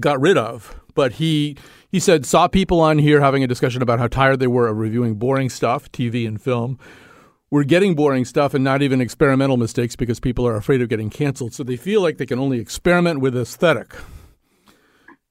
[0.00, 0.78] got rid of.
[0.94, 1.56] But he
[1.90, 4.78] he said saw people on here having a discussion about how tired they were of
[4.78, 6.78] reviewing boring stuff, TV and film.
[7.50, 11.10] We're getting boring stuff and not even experimental mistakes because people are afraid of getting
[11.10, 11.52] canceled.
[11.52, 13.94] So they feel like they can only experiment with aesthetic.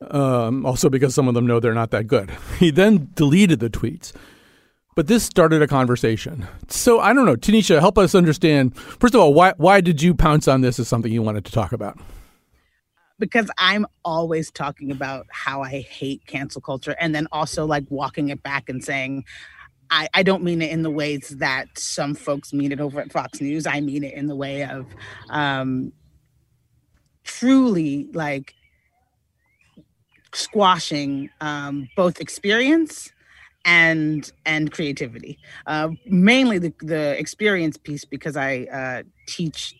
[0.10, 2.32] Um, also, because some of them know they're not that good.
[2.60, 4.14] He then deleted the tweets.
[4.96, 6.48] But this started a conversation.
[6.68, 8.76] So I don't know, Tanisha, help us understand.
[8.78, 11.52] First of all, why why did you pounce on this as something you wanted to
[11.52, 11.98] talk about?
[13.22, 18.28] Because I'm always talking about how I hate cancel culture and then also like walking
[18.30, 19.24] it back and saying,
[19.92, 23.12] I, I don't mean it in the ways that some folks mean it over at
[23.12, 23.68] Fox News.
[23.68, 24.88] I mean it in the way of
[25.30, 25.94] um,
[27.24, 28.56] truly like
[30.34, 33.12] squashing um, both experience
[33.66, 35.38] and and creativity.
[35.68, 39.76] Uh, mainly the the experience piece because I uh, teach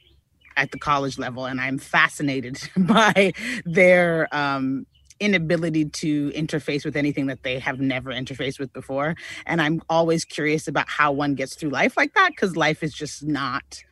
[0.58, 3.34] at the college level, and I'm fascinated by
[3.66, 4.86] their um,
[5.20, 9.16] inability to interface with anything that they have never interfaced with before.
[9.46, 12.94] And I'm always curious about how one gets through life like that because life is
[12.94, 13.84] just not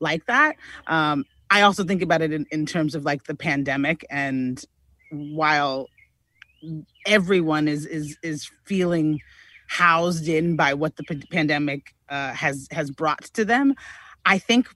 [0.00, 0.56] like that.
[0.86, 4.64] Um, I also think about it in, in terms of like the pandemic and
[5.10, 5.88] while
[7.06, 9.20] everyone is is is feeling
[9.66, 13.74] housed in by what the pandemic uh, has has brought to them.
[14.24, 14.68] I think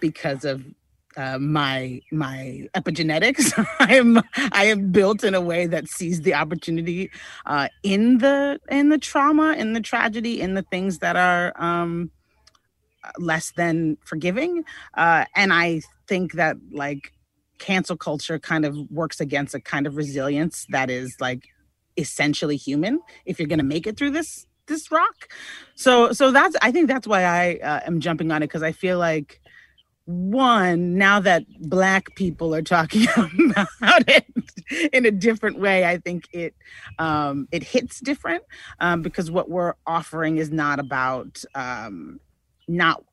[0.00, 0.64] because of
[1.16, 4.22] uh, my my epigenetics, I am
[4.52, 7.10] I am built in a way that sees the opportunity
[7.46, 12.10] uh, in the in the trauma, in the tragedy, in the things that are um,
[13.18, 17.12] less than forgiving, uh, and I think that like
[17.58, 21.48] cancel culture kind of works against a kind of resilience that is like
[21.96, 25.32] essentially human if you're going to make it through this this rock.
[25.74, 28.72] So so that's i think that's why i uh, am jumping on it because i
[28.72, 29.41] feel like
[30.06, 34.26] one now that black people are talking about it
[34.92, 36.54] in a different way i think it
[36.98, 38.42] um it hits different
[38.80, 42.18] um because what we're offering is not about um
[42.66, 43.04] not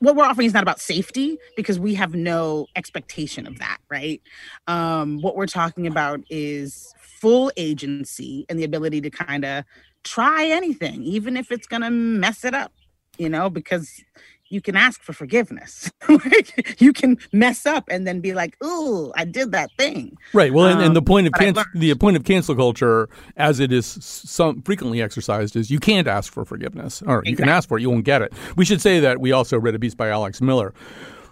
[0.00, 4.20] what we're offering is not about safety because we have no expectation of that right?
[4.66, 9.64] Um what we're talking about is full agency and the ability to kind of
[10.04, 12.72] try anything even if it's going to mess it up
[13.18, 14.02] you know because
[14.50, 15.90] you can ask for forgiveness.
[16.78, 20.52] you can mess up and then be like, "Ooh, I did that thing." Right.
[20.52, 23.60] Well, um, and, and, the um, point of cancel, the point of cancel culture, as
[23.60, 27.30] it is some frequently exercised, is you can't ask for forgiveness, or exactly.
[27.30, 28.32] you can ask for it, you won't get it.
[28.56, 30.74] We should say that we also read a piece by Alex Miller.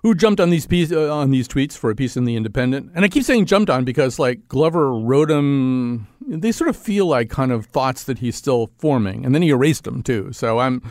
[0.03, 2.93] Who jumped on these piece, uh, on these tweets for a piece in the Independent?
[2.95, 6.07] And I keep saying jumped on because like Glover wrote them.
[6.25, 9.49] They sort of feel like kind of thoughts that he's still forming, and then he
[9.49, 10.33] erased them too.
[10.33, 10.83] So I'm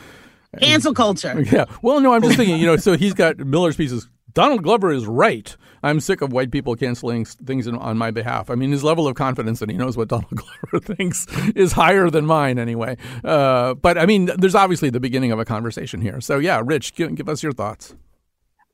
[0.61, 1.43] Cancel culture.
[1.51, 1.65] Yeah.
[1.81, 4.09] Well, no, I'm just thinking, you know, so he's got Miller's pieces.
[4.33, 5.55] Donald Glover is right.
[5.81, 8.49] I'm sick of white people canceling things in, on my behalf.
[8.49, 12.09] I mean, his level of confidence that he knows what Donald Glover thinks is higher
[12.09, 12.97] than mine anyway.
[13.23, 16.21] Uh, but I mean, there's obviously the beginning of a conversation here.
[16.21, 17.95] So, yeah, Rich, give, give us your thoughts.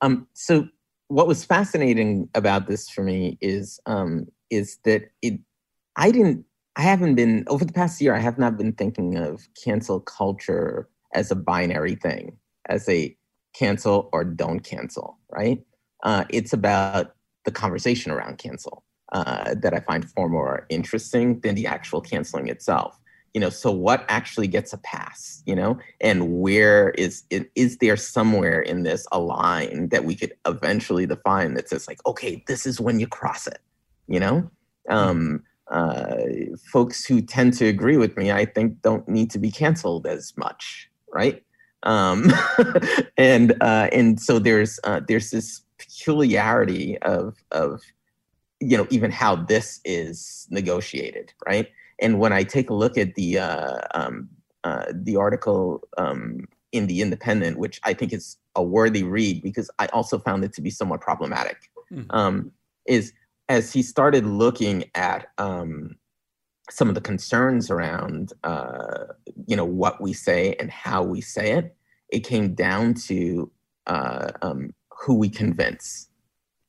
[0.02, 0.68] Um, so,
[1.08, 5.40] what was fascinating about this for me is um, is that it,
[5.96, 8.16] I didn't, I haven't been over the past year.
[8.16, 13.16] I have not been thinking of cancel culture as a binary thing, as a
[13.54, 15.64] cancel or don't cancel, right?
[16.04, 21.56] Uh, it's about the conversation around cancel uh, that I find far more interesting than
[21.56, 23.00] the actual canceling itself.
[23.34, 25.42] You know, so what actually gets a pass?
[25.46, 30.34] You know, and where is is there somewhere in this a line that we could
[30.46, 33.60] eventually define that says like, okay, this is when you cross it.
[34.08, 34.52] You know,
[34.90, 36.18] um, uh,
[36.72, 40.34] folks who tend to agree with me, I think, don't need to be canceled as
[40.38, 41.44] much right?
[41.84, 42.32] Um,
[43.18, 47.82] and uh, and so there's uh, there's this peculiarity of of
[48.60, 51.70] you know even how this is negotiated, right?
[52.00, 54.30] And when I take a look at the uh, um,
[54.64, 59.70] uh, the article um, in the Independent, which I think is a worthy read because
[59.80, 62.48] I also found it to be somewhat problematic, mm-hmm.
[62.88, 63.14] is
[63.50, 65.96] as he started looking at um,
[66.74, 69.06] some of the concerns around uh,
[69.46, 71.76] you know what we say and how we say it
[72.10, 73.52] it came down to
[73.88, 76.10] uh, um, who we convince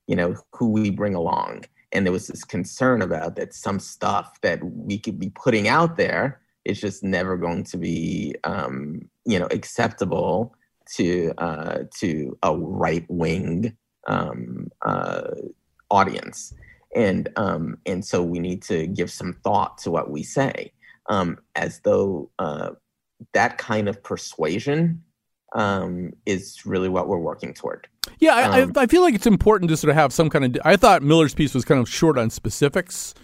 [0.07, 1.65] you know who we bring along.
[1.93, 5.97] And there was this concern about that some stuff that we could be putting out
[5.97, 10.55] there is just never going to be um, you know acceptable
[10.97, 15.31] to uh, to a right wing um, uh,
[15.91, 16.53] audience
[16.95, 20.73] and um, and so we need to give some thought to what we say,
[21.09, 22.71] um, as though uh,
[23.33, 25.03] that kind of persuasion
[25.55, 27.89] um, is really what we're working toward.
[28.19, 30.63] Yeah, I, um, I, feel like it's important to sort of have some kind of.
[30.65, 33.15] I thought Miller's piece was kind of short on specifics.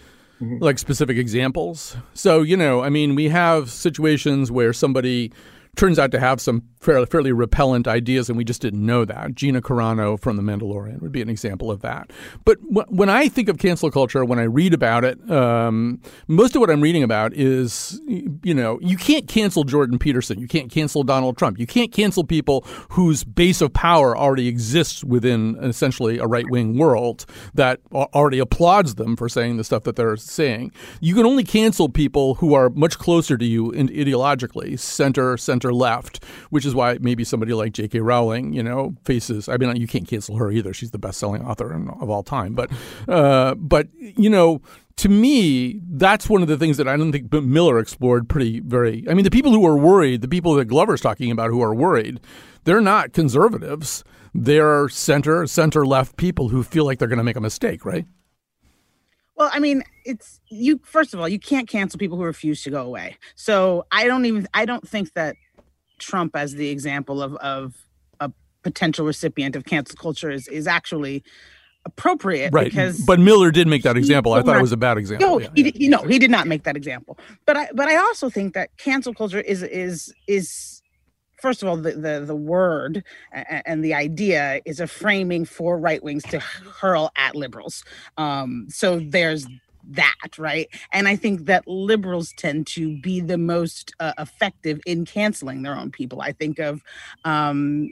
[0.41, 0.65] Mm-hmm.
[0.65, 1.99] Like specific examples.
[2.15, 5.33] So, you know, I mean, we have situations where somebody
[5.77, 9.35] turns out to have some fairly, fairly repellent ideas, and we just didn't know that.
[9.35, 12.11] Gina Carano from The Mandalorian would be an example of that.
[12.45, 16.57] But w- when I think of cancel culture, when I read about it, um, most
[16.57, 20.41] of what I'm reading about is, you know, you can't cancel Jordan Peterson.
[20.41, 21.59] You can't cancel Donald Trump.
[21.59, 26.79] You can't cancel people whose base of power already exists within essentially a right wing
[26.79, 30.73] world that already applauds them for saying the stuff that they're saying.
[31.01, 35.75] You can only cancel people who are much closer to you ideologically, center, center center
[35.75, 38.01] left, which is why maybe somebody like J.K.
[38.01, 39.49] Rowling, you know, faces.
[39.49, 40.73] I mean, you can't cancel her either.
[40.73, 42.55] She's the best-selling author of all time.
[42.55, 42.71] But,
[43.09, 44.63] uh, but you know,
[44.97, 49.05] to me, that's one of the things that I don't think Miller explored pretty very.
[49.09, 51.75] I mean, the people who are worried, the people that Glover's talking about who are
[51.75, 52.21] worried,
[52.65, 54.05] they're not conservatives.
[54.33, 58.07] They're center, center left people who feel like they're going to make a mistake, right?
[59.41, 60.79] Well, I mean, it's you.
[60.85, 63.17] First of all, you can't cancel people who refuse to go away.
[63.37, 64.47] So I don't even.
[64.53, 65.35] I don't think that
[66.01, 67.75] Trump, as the example of of
[68.21, 68.33] a
[68.63, 71.23] potential recipient of cancel culture, is is actually
[71.87, 74.33] appropriate right because but miller did make that example.
[74.33, 75.27] I thought it was a bad example.
[75.27, 75.71] No yeah, he, yeah.
[75.71, 77.19] Did, you he did not make that example.
[77.47, 80.83] But i but i also think that cancel culture is is is
[81.41, 86.03] first of all the the, the word and the idea is a framing for right
[86.03, 87.83] wings to hurl at liberals.
[88.19, 89.47] Um so there's
[89.89, 95.05] that right and i think that liberals tend to be the most uh, effective in
[95.05, 96.83] canceling their own people i think of
[97.25, 97.91] um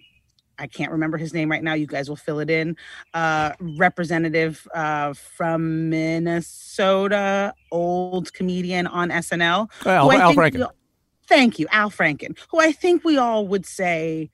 [0.60, 1.74] I can't remember his name right now.
[1.74, 2.76] You guys will fill it in.
[3.14, 9.70] Uh, representative uh, from Minnesota, old comedian on SNL.
[9.86, 10.58] Al, Al Franken.
[10.58, 10.66] We,
[11.28, 14.30] thank you, Al Franken, who I think we all would say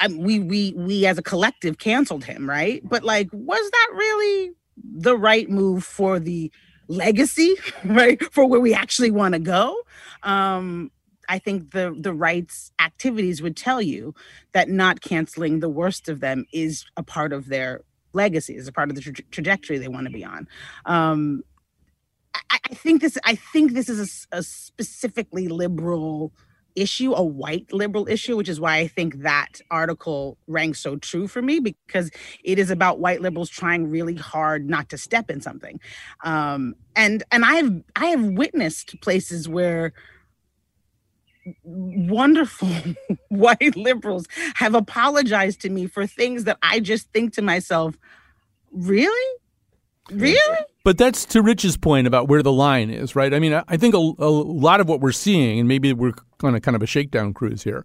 [0.00, 2.82] I we we we as a collective canceled him, right?
[2.84, 4.52] But like, was that really
[4.84, 6.50] the right move for the
[6.88, 7.54] legacy,
[7.84, 8.22] right?
[8.32, 9.76] For where we actually want to go?
[10.22, 10.90] Um,
[11.28, 14.14] I think the the rights activities would tell you
[14.52, 17.82] that not canceling the worst of them is a part of their
[18.14, 20.48] legacy, is a part of the tra- trajectory they want to be on.
[20.86, 21.42] Um,
[22.34, 23.18] I, I, think this.
[23.24, 26.32] I think this is a, a, specifically liberal
[26.80, 31.26] issue, a white liberal issue, which is why I think that article rang so true
[31.26, 32.10] for me because
[32.44, 35.80] it is about white liberals trying really hard not to step in something.
[36.24, 39.92] Um, and and I've I have witnessed places where
[41.62, 42.68] wonderful
[43.28, 47.96] white liberals have apologized to me for things that I just think to myself,
[48.72, 49.36] really?
[50.10, 50.58] Really?
[50.88, 53.34] But that's to Rich's point about where the line is, right?
[53.34, 56.54] I mean, I think a, a lot of what we're seeing, and maybe we're on
[56.54, 57.84] a kind of a shakedown cruise here,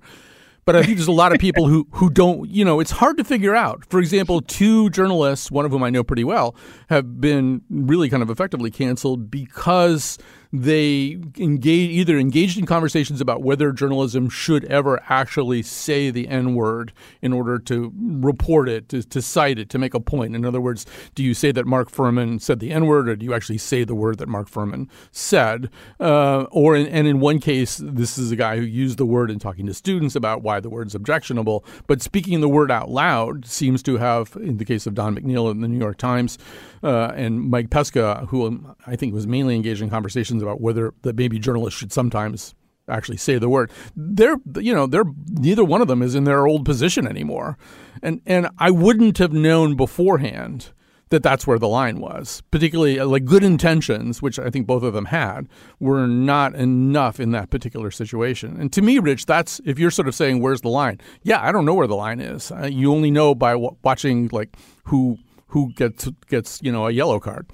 [0.63, 3.17] but I think there's a lot of people who who don't, you know, it's hard
[3.17, 3.83] to figure out.
[3.89, 6.55] For example, two journalists, one of whom I know pretty well,
[6.87, 10.17] have been really kind of effectively canceled because
[10.55, 16.53] they engage either engaged in conversations about whether journalism should ever actually say the N
[16.53, 16.93] word
[17.23, 20.35] in order to report it, to, to cite it, to make a point.
[20.35, 20.85] In other words,
[21.15, 23.83] do you say that Mark Fuhrman said the N word, or do you actually say
[23.83, 25.71] the word that Mark Fuhrman said?
[25.99, 29.31] Uh, or in, and in one case, this is a guy who used the word
[29.31, 33.47] in talking to students about why the word's objectionable, but speaking the word out loud
[33.47, 36.37] seems to have, in the case of Don McNeil in the New York Times,
[36.83, 41.15] uh, and Mike Pesca, who I think was mainly engaged in conversations about whether that
[41.15, 42.53] maybe journalists should sometimes
[42.89, 43.71] actually say the word.
[43.95, 47.57] They're you know they're neither one of them is in their old position anymore,
[48.01, 50.71] and and I wouldn't have known beforehand
[51.13, 52.41] that that's where the line was.
[52.49, 55.47] Particularly uh, like good intentions, which I think both of them had,
[55.79, 58.59] were not enough in that particular situation.
[58.59, 60.99] And to me, Rich, that's if you're sort of saying where's the line?
[61.21, 62.51] Yeah, I don't know where the line is.
[62.51, 65.19] Uh, you only know by watching like who
[65.53, 67.47] who gets gets you know a yellow card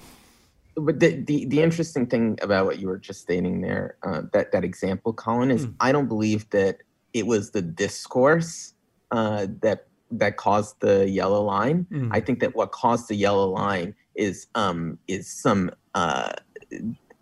[0.76, 4.52] but the, the, the interesting thing about what you were just stating there, uh, that
[4.52, 5.76] that example, Colin, is mm.
[5.80, 6.78] I don't believe that
[7.14, 8.74] it was the discourse
[9.12, 11.86] uh, that that caused the yellow line.
[11.92, 12.10] Mm.
[12.12, 16.34] I think that what caused the yellow line is um, is some uh,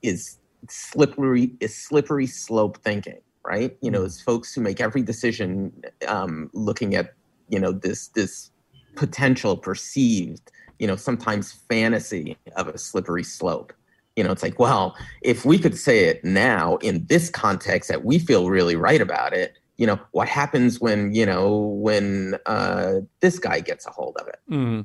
[0.01, 0.38] is
[0.69, 3.75] slippery is slippery slope thinking, right?
[3.82, 4.05] You know, mm.
[4.05, 5.71] it's folks who make every decision
[6.07, 7.13] um, looking at
[7.49, 8.51] you know this this
[8.95, 13.73] potential perceived you know, sometimes fantasy of a slippery slope.
[14.15, 18.03] You know, it's like, well, if we could say it now in this context that
[18.03, 22.95] we feel really right about it, you know, what happens when, you know, when uh,
[23.19, 24.39] this guy gets a hold of it?
[24.49, 24.82] Mm-hmm.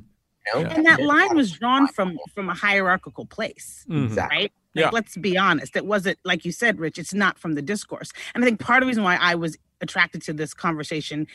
[0.55, 0.69] You know?
[0.69, 4.05] And that line was drawn from from a hierarchical place, mm-hmm.
[4.05, 4.37] exactly.
[4.37, 4.51] right?
[4.75, 4.89] Like, yeah.
[4.91, 5.75] let's be honest.
[5.75, 6.99] It wasn't like you said, Rich.
[6.99, 8.11] It's not from the discourse.
[8.35, 11.27] And I think part of the reason why I was attracted to this conversation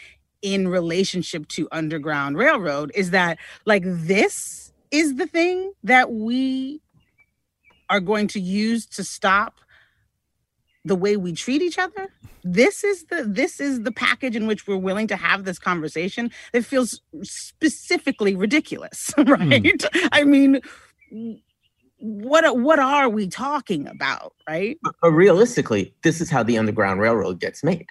[0.42, 6.80] in relationship to Underground Railroad is that like this is the thing that we
[7.90, 9.60] are going to use to stop
[10.84, 12.08] the way we treat each other?
[12.44, 16.30] This is the this is the package in which we're willing to have this conversation
[16.52, 19.28] that feels specifically ridiculous right?
[19.38, 20.08] Mm.
[20.12, 20.60] i mean
[21.98, 24.78] what what are we talking about right?
[24.82, 27.88] But realistically this is how the underground railroad gets made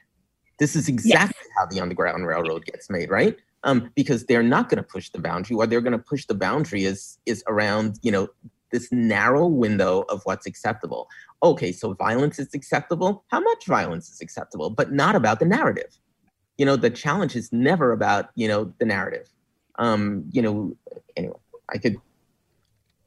[0.59, 1.53] this is exactly yes.
[1.57, 3.37] how the Underground Railroad gets made, right?
[3.63, 5.55] Um, because they're not going to push the boundary.
[5.55, 8.29] What they're going to push the boundary is is around, you know,
[8.71, 11.07] this narrow window of what's acceptable.
[11.43, 13.23] Okay, so violence is acceptable.
[13.27, 15.97] How much violence is acceptable, but not about the narrative.
[16.57, 19.29] You know, the challenge is never about you know the narrative.
[19.79, 20.75] Um, you know,
[21.15, 21.37] anyway,
[21.69, 21.97] I could,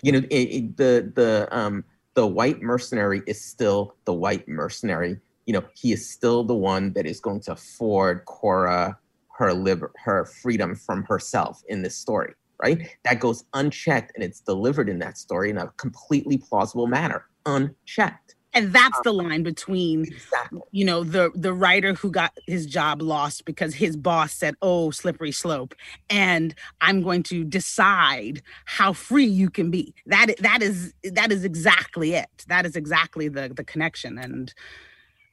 [0.03, 1.85] you know, it, it, the the um,
[2.15, 5.19] the white mercenary is still the white mercenary.
[5.47, 8.99] You know, he is still the one that is going to afford Cora
[9.41, 12.87] her liber- her freedom from herself in this story, right?
[13.05, 18.37] That goes unchecked and it's delivered in that story in a completely plausible manner, unchecked.
[18.53, 20.61] And that's the um, line between exactly.
[20.73, 24.91] you know the the writer who got his job lost because his boss said oh
[24.91, 25.75] slippery slope.
[26.11, 29.95] And i'm going to decide how free you can be.
[30.07, 32.45] That that is that is exactly it.
[32.49, 34.19] That is exactly the the connection.
[34.19, 34.53] And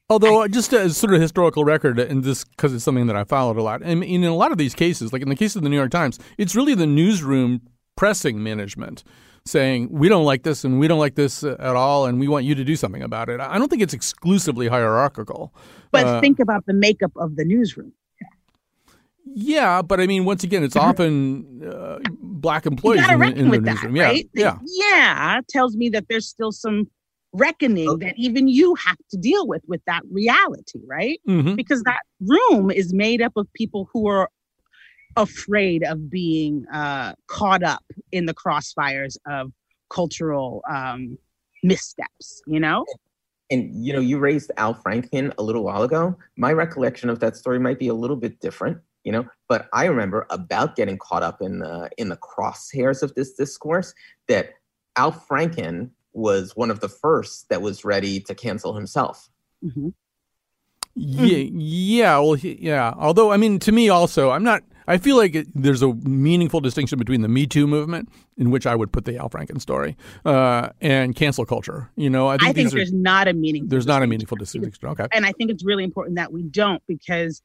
[0.10, 3.26] Although, I, just as sort of historical record, and this because it's something that I
[3.26, 5.64] followed a lot, and in a lot of these cases, like in the case of
[5.64, 7.62] the New York Times, it's really the newsroom
[7.95, 9.03] pressing management
[9.45, 12.45] saying we don't like this and we don't like this at all and we want
[12.45, 13.39] you to do something about it.
[13.39, 15.53] I don't think it's exclusively hierarchical.
[15.91, 17.93] But uh, think about the makeup of the newsroom.
[19.26, 23.93] Yeah, but I mean, once again, it's often uh, black employees in, in the newsroom.
[23.95, 24.30] That, right?
[24.34, 25.41] Yeah, yeah, yeah.
[25.49, 26.89] Tells me that there's still some
[27.38, 28.07] reckoning okay.
[28.07, 31.19] that even you have to deal with with that reality, right?
[31.27, 31.55] Mm-hmm.
[31.55, 34.29] Because that room is made up of people who are
[35.15, 39.51] afraid of being uh, caught up in the crossfires of
[39.89, 41.17] cultural um,
[41.63, 42.85] missteps, you know?
[43.49, 46.17] And, you know, you raised Al Franken a little while ago.
[46.35, 49.85] My recollection of that story might be a little bit different, you know, but I
[49.85, 53.93] remember about getting caught up in the in the crosshairs of this discourse
[54.27, 54.51] that
[54.97, 59.30] Al Franken was one of the first that was ready to cancel himself.
[59.63, 59.89] Mm-hmm.
[60.95, 62.93] Yeah, yeah, well, yeah.
[62.97, 64.63] Although, I mean, to me, also, I'm not.
[64.89, 68.65] I feel like it, there's a meaningful distinction between the Me Too movement, in which
[68.65, 69.95] I would put the Al Franken story,
[70.26, 71.91] uh, and cancel culture.
[71.95, 73.70] You know, I think, I think there's are, not a meaningful.
[73.70, 74.74] There's not a meaningful distinction.
[74.89, 77.43] Okay, and I think it's really important that we don't because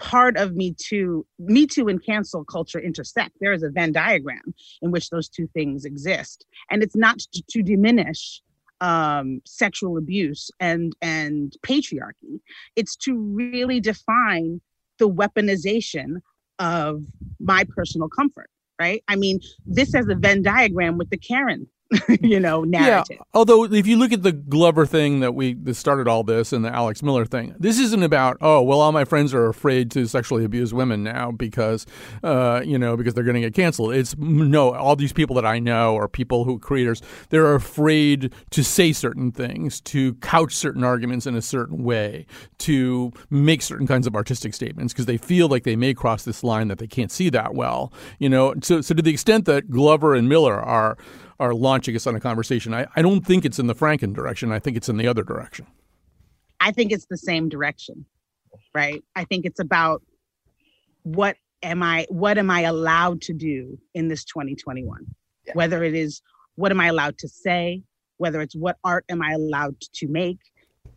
[0.00, 3.36] part of Me Too, Me Too and cancel culture intersect.
[3.40, 7.42] There is a Venn diagram in which those two things exist, and it's not to,
[7.50, 8.42] to diminish
[8.80, 12.40] um, sexual abuse and and patriarchy.
[12.76, 14.60] It's to really define
[14.98, 16.20] the weaponization
[16.58, 17.04] of
[17.38, 19.02] my personal comfort, right?
[19.08, 21.66] I mean, this has a Venn diagram with the Karen
[22.20, 23.16] you know, narrative.
[23.18, 23.24] Yeah.
[23.34, 26.64] Although, if you look at the Glover thing that we that started all this and
[26.64, 30.06] the Alex Miller thing, this isn't about oh well, all my friends are afraid to
[30.06, 31.86] sexually abuse women now because
[32.22, 33.94] uh, you know because they're going to get canceled.
[33.94, 37.02] It's no, all these people that I know are people who creators.
[37.30, 42.26] They're afraid to say certain things, to couch certain arguments in a certain way,
[42.58, 46.44] to make certain kinds of artistic statements because they feel like they may cross this
[46.44, 47.92] line that they can't see that well.
[48.18, 50.96] You know, so so to the extent that Glover and Miller are
[51.40, 52.74] are launching us on a conversation.
[52.74, 54.52] I, I don't think it's in the Franken direction.
[54.52, 55.66] I think it's in the other direction.
[56.60, 58.04] I think it's the same direction,
[58.74, 59.02] right?
[59.16, 60.02] I think it's about
[61.02, 65.06] what am I what am I allowed to do in this 2021?
[65.46, 65.52] Yeah.
[65.54, 66.20] Whether it is
[66.56, 67.82] what am I allowed to say,
[68.18, 70.38] whether it's what art am I allowed to make,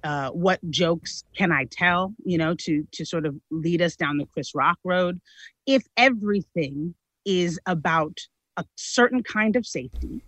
[0.03, 4.17] uh, what jokes can I tell, you know, to to sort of lead us down
[4.17, 5.21] the Chris Rock road.
[5.65, 8.17] If everything is about
[8.57, 10.21] a certain kind of safety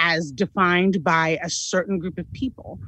[0.00, 2.78] as defined by a certain group of people,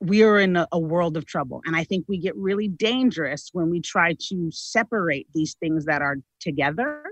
[0.00, 1.60] we are in a, a, world of trouble.
[1.66, 6.02] And I think we get really dangerous when we try to separate these things that
[6.02, 7.04] are together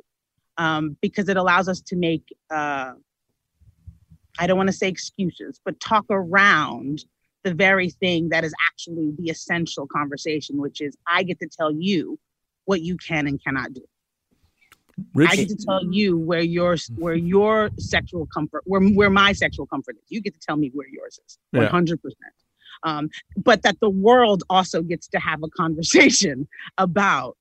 [0.56, 2.92] um, because it allows us to make, uh,
[4.38, 7.04] I don't want to say excuses, but talk around
[7.42, 11.72] the very thing that is actually the essential conversation, which is I get to tell
[11.72, 12.18] you
[12.64, 13.82] what you can and cannot do.
[15.14, 15.30] Rich.
[15.30, 19.66] I get to tell you where your where your sexual comfort where where my sexual
[19.66, 20.04] comfort is.
[20.08, 21.38] You get to tell me where yours is.
[21.52, 22.32] One hundred percent.
[22.82, 27.36] Um, but that the world also gets to have a conversation about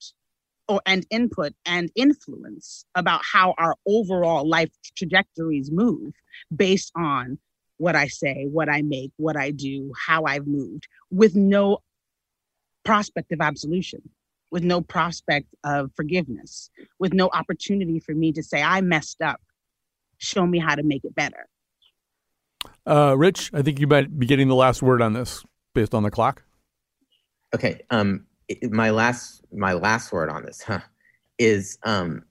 [0.68, 6.14] or and input and influence about how our overall life trajectories move
[6.56, 7.38] based on
[7.78, 11.80] what I say, what I make, what I do, how I've moved, with no
[12.84, 14.02] prospect of absolution
[14.56, 19.42] with no prospect of forgiveness, with no opportunity for me to say, I messed up.
[20.18, 21.50] Show me how to make it better.
[22.88, 25.44] Uh, Rich, I think you might be getting the last word on this
[25.74, 26.42] based on the clock.
[27.54, 27.82] Okay.
[27.90, 28.28] Um,
[28.70, 30.80] my last my last word on this huh,
[31.38, 32.24] is um,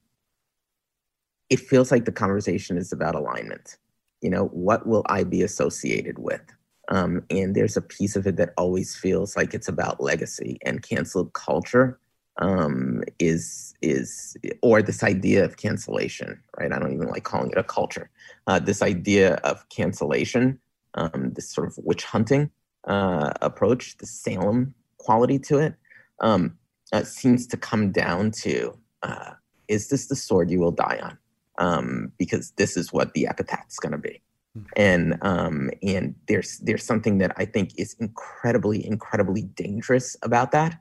[1.51, 3.77] it feels like the conversation is about alignment.
[4.23, 6.41] You know, what will I be associated with?
[6.89, 10.83] Um, and there's a piece of it that always feels like it's about legacy and
[10.83, 11.99] cancel culture
[12.39, 16.73] um, is is or this idea of cancellation, right?
[16.73, 18.11] I don't even like calling it a culture.
[18.47, 20.59] Uh, this idea of cancellation,
[20.95, 22.51] um, this sort of witch hunting
[22.87, 25.75] uh, approach, the Salem quality to it,
[26.21, 26.57] um,
[26.93, 29.33] uh, seems to come down to: uh,
[29.69, 31.19] is this the sword you will die on?
[31.59, 34.21] Um, because this is what the epitaph is going to be.
[34.55, 34.63] Hmm.
[34.77, 40.81] And um, and there's there's something that I think is incredibly incredibly dangerous about that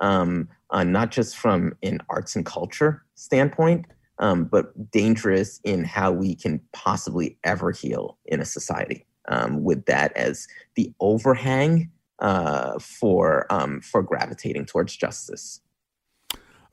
[0.00, 3.86] um, uh, not just from an arts and culture standpoint,
[4.18, 9.84] um, but dangerous in how we can possibly ever heal in a society um, with
[9.86, 11.90] that as the overhang
[12.20, 15.60] uh, for um, for gravitating towards justice.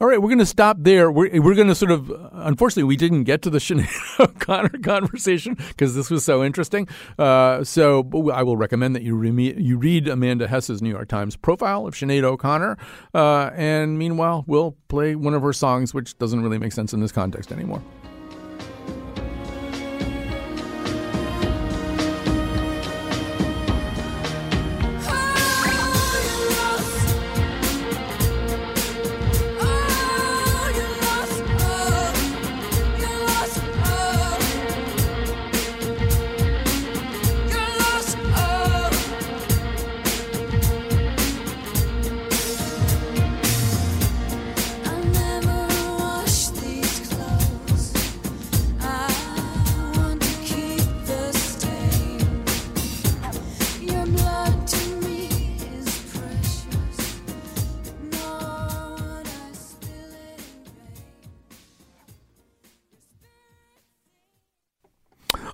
[0.01, 1.11] All right, we're going to stop there.
[1.11, 5.55] We're, we're going to sort of, unfortunately, we didn't get to the Sinead O'Connor conversation
[5.55, 6.87] because this was so interesting.
[7.17, 11.35] Uh, so I will recommend that you, re- you read Amanda Hess's New York Times
[11.35, 12.77] profile of Sinead O'Connor.
[13.13, 17.01] Uh, and meanwhile, we'll play one of her songs, which doesn't really make sense in
[17.01, 17.83] this context anymore.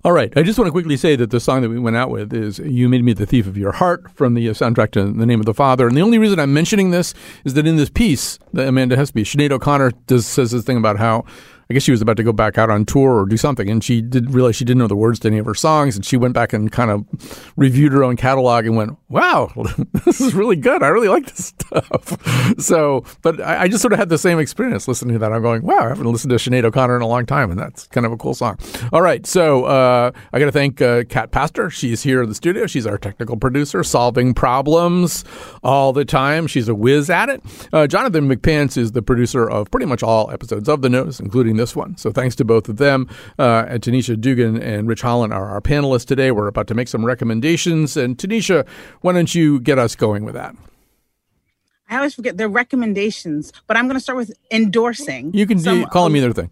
[0.05, 0.31] All right.
[0.37, 2.59] I just want to quickly say that the song that we went out with is
[2.59, 5.39] You Made Me the Thief of Your Heart from the uh, soundtrack to The Name
[5.39, 5.87] of the Father.
[5.87, 9.23] And the only reason I'm mentioning this is that in this piece, the Amanda Hesby,
[9.23, 11.25] Sinead O'Connor does, says this thing about how
[11.69, 13.83] I guess she was about to go back out on tour or do something, and
[13.83, 16.17] she did realize she didn't know the words to any of her songs, and she
[16.17, 17.05] went back and kind of
[17.55, 19.51] reviewed her own catalog and went, "Wow,
[20.05, 20.83] this is really good.
[20.83, 22.17] I really like this stuff."
[22.57, 25.33] So, but I, I, just sort of had the same experience listening to that.
[25.33, 27.87] I'm going, "Wow, I haven't listened to Sinead O'Connor in a long time, and that's
[27.87, 28.57] kind of a cool song."
[28.93, 31.69] All right, so uh, I got to thank uh, Kat Pastor.
[31.69, 32.67] She's here in the studio.
[32.67, 35.25] She's our technical producer, solving problems
[35.63, 36.47] all the time.
[36.47, 37.41] She's a whiz at it.
[37.73, 41.54] Uh, Jonathan McNicol is the producer of pretty much all episodes of The Nose, including
[41.55, 41.97] including this one.
[41.97, 43.07] So thanks to both of them.
[43.39, 46.31] Uh, and Tanisha Dugan and Rich Holland are our panelists today.
[46.31, 47.97] We're about to make some recommendations.
[47.97, 48.67] And Tanisha,
[49.01, 50.55] why don't you get us going with that?
[51.87, 55.31] I always forget their recommendations, but I'm going to start with endorsing.
[55.35, 56.51] You can some, call them either thing.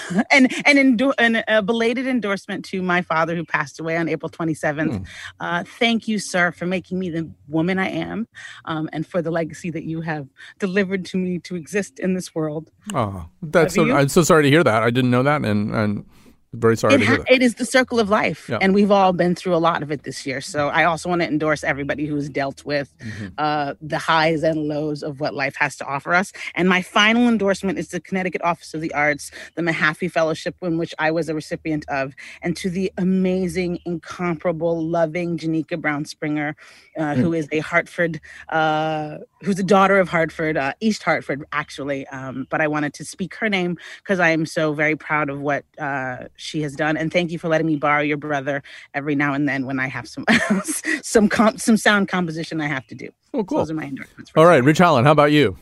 [0.30, 4.30] and and, endo- and a belated endorsement to my father who passed away on April
[4.30, 4.98] 27th.
[4.98, 5.04] Hmm.
[5.40, 8.28] Uh, thank you, sir, for making me the woman I am,
[8.64, 10.28] um, and for the legacy that you have
[10.58, 12.70] delivered to me to exist in this world.
[12.94, 14.82] Oh, that's so, I'm so sorry to hear that.
[14.82, 16.04] I didn't know that, and and
[16.52, 18.58] very sorry it, ha- it is the circle of life yeah.
[18.60, 21.22] and we've all been through a lot of it this year so i also want
[21.22, 23.28] to endorse everybody who's dealt with mm-hmm.
[23.38, 27.28] uh, the highs and lows of what life has to offer us and my final
[27.28, 31.28] endorsement is the connecticut office of the arts the mahaffey fellowship in which i was
[31.28, 36.54] a recipient of and to the amazing incomparable loving janika brown springer
[36.98, 37.16] uh, mm.
[37.16, 42.46] who is a hartford uh, who's a daughter of hartford uh, east hartford actually um,
[42.50, 45.64] but i wanted to speak her name because i am so very proud of what
[45.78, 46.96] uh, she has done.
[46.96, 48.62] And thank you for letting me borrow your brother
[48.94, 50.24] every now and then when I have some
[51.02, 53.08] some comp, some sound composition I have to do.
[53.34, 53.58] Oh, cool.
[53.58, 54.32] So those are my endorsements.
[54.36, 55.56] All right, Rich Holland, how about you?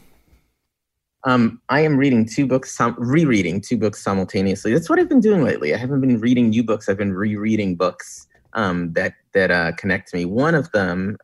[1.24, 4.72] Um, I am reading two books, rereading two books simultaneously.
[4.72, 5.74] That's what I've been doing lately.
[5.74, 6.88] I haven't been reading new books.
[6.88, 10.24] I've been rereading books um, that that uh, connect to me.
[10.24, 11.18] One of them,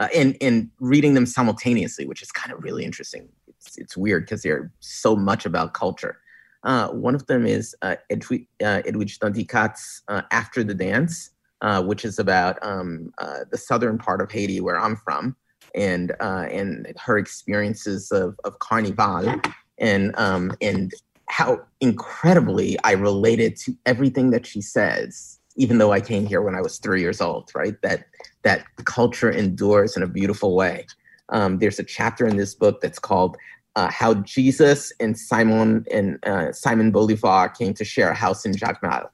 [0.00, 3.28] uh, uh, and and reading them simultaneously, which is kind of really interesting.
[3.46, 6.18] It's it's weird because they're so much about culture.
[6.62, 11.30] Uh, one of them is uh, uh, Edwidge uh, After the Dance,
[11.62, 15.36] uh, which is about um, uh, the southern part of Haiti where I'm from,
[15.74, 19.34] and uh, and her experiences of, of Carnival,
[19.78, 20.92] and um, and
[21.26, 26.54] how incredibly I related to everything that she says, even though I came here when
[26.54, 27.50] I was three years old.
[27.54, 28.06] Right, that
[28.42, 30.86] that culture endures in a beautiful way.
[31.28, 33.36] Um, there's a chapter in this book that's called
[33.76, 38.52] uh, how Jesus and Simon and uh, Simon Bolivar came to share a house in
[38.52, 39.08] Jacmel.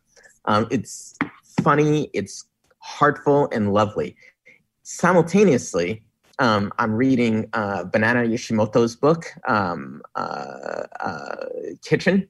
[0.46, 1.14] Um, it's
[1.62, 2.46] funny, it's
[2.78, 4.16] heartful and lovely.
[4.82, 6.02] Simultaneously,
[6.38, 11.36] um, I'm reading uh, Banana Yoshimoto's book, um, uh, uh,
[11.82, 12.28] Kitchen,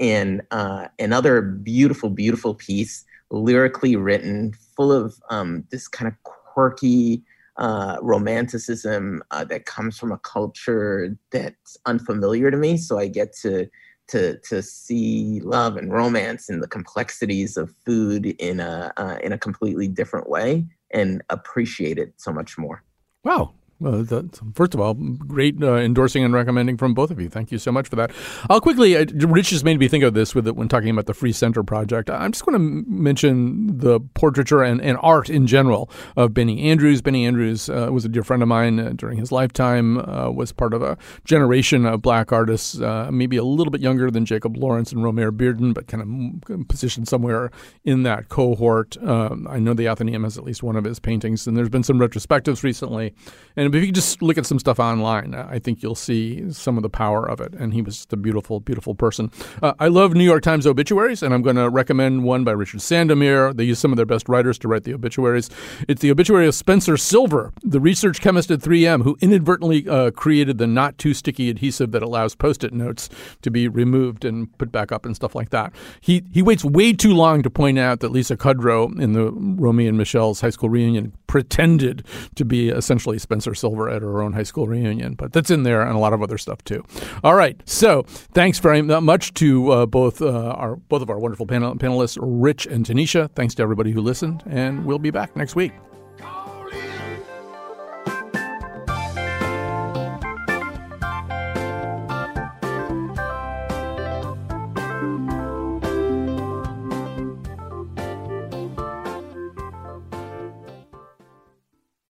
[0.00, 7.24] and uh, another beautiful, beautiful piece, lyrically written, full of um, this kind of quirky,
[7.56, 12.76] uh, romanticism uh, that comes from a culture that's unfamiliar to me.
[12.76, 13.68] So I get to
[14.08, 19.32] to to see love and romance and the complexities of food in a uh, in
[19.32, 22.82] a completely different way and appreciate it so much more.
[23.24, 24.22] Wow, well,
[24.54, 27.28] first of all, great uh, endorsing and recommending from both of you.
[27.28, 28.12] Thank you so much for that.
[28.48, 31.06] I'll quickly, uh, Rich just made me think of this with it when talking about
[31.06, 32.08] the Free Center project.
[32.08, 37.02] I'm just going to mention the portraiture and, and, art in general of Benny Andrews.
[37.02, 40.52] Benny Andrews uh, was a dear friend of mine uh, during his lifetime, uh, was
[40.52, 44.56] part of a generation of black artists, uh, maybe a little bit younger than Jacob
[44.56, 47.50] Lawrence and Romare Bearden, but kind of positioned somewhere
[47.84, 48.96] in that cohort.
[49.02, 51.82] Um, I know the Atheneum has at least one of his paintings, and there's been
[51.82, 53.12] some retrospectives recently.
[53.56, 56.82] And if you just look at some stuff online, I think you'll see some of
[56.82, 57.54] the power of it.
[57.54, 59.30] And he was just a beautiful, beautiful person.
[59.62, 62.80] Uh, I love New York Times obituaries, and I'm going to recommend one by Richard
[62.80, 63.54] Sandomir.
[63.56, 65.50] They use some of their best writers to write the obituaries.
[65.88, 70.58] It's the obituary of Spencer Silver, the research chemist at 3M, who inadvertently uh, created
[70.58, 73.08] the not too sticky adhesive that allows post-it notes
[73.42, 75.72] to be removed and put back up and stuff like that.
[76.00, 79.86] He he waits way too long to point out that Lisa Kudrow in the Romy
[79.86, 84.42] and Michelle's high school reunion pretended to be essentially Spencer Silver at her own high
[84.42, 86.84] school reunion, but that's in there and a lot of other stuff too.
[87.24, 88.02] All right, so
[88.34, 92.66] thanks very much to uh, both uh, our both of our wonderful panel- panelists, Rich
[92.66, 93.30] and Tanisha.
[93.34, 95.72] Thanks to everybody who listened, and we'll be back next week.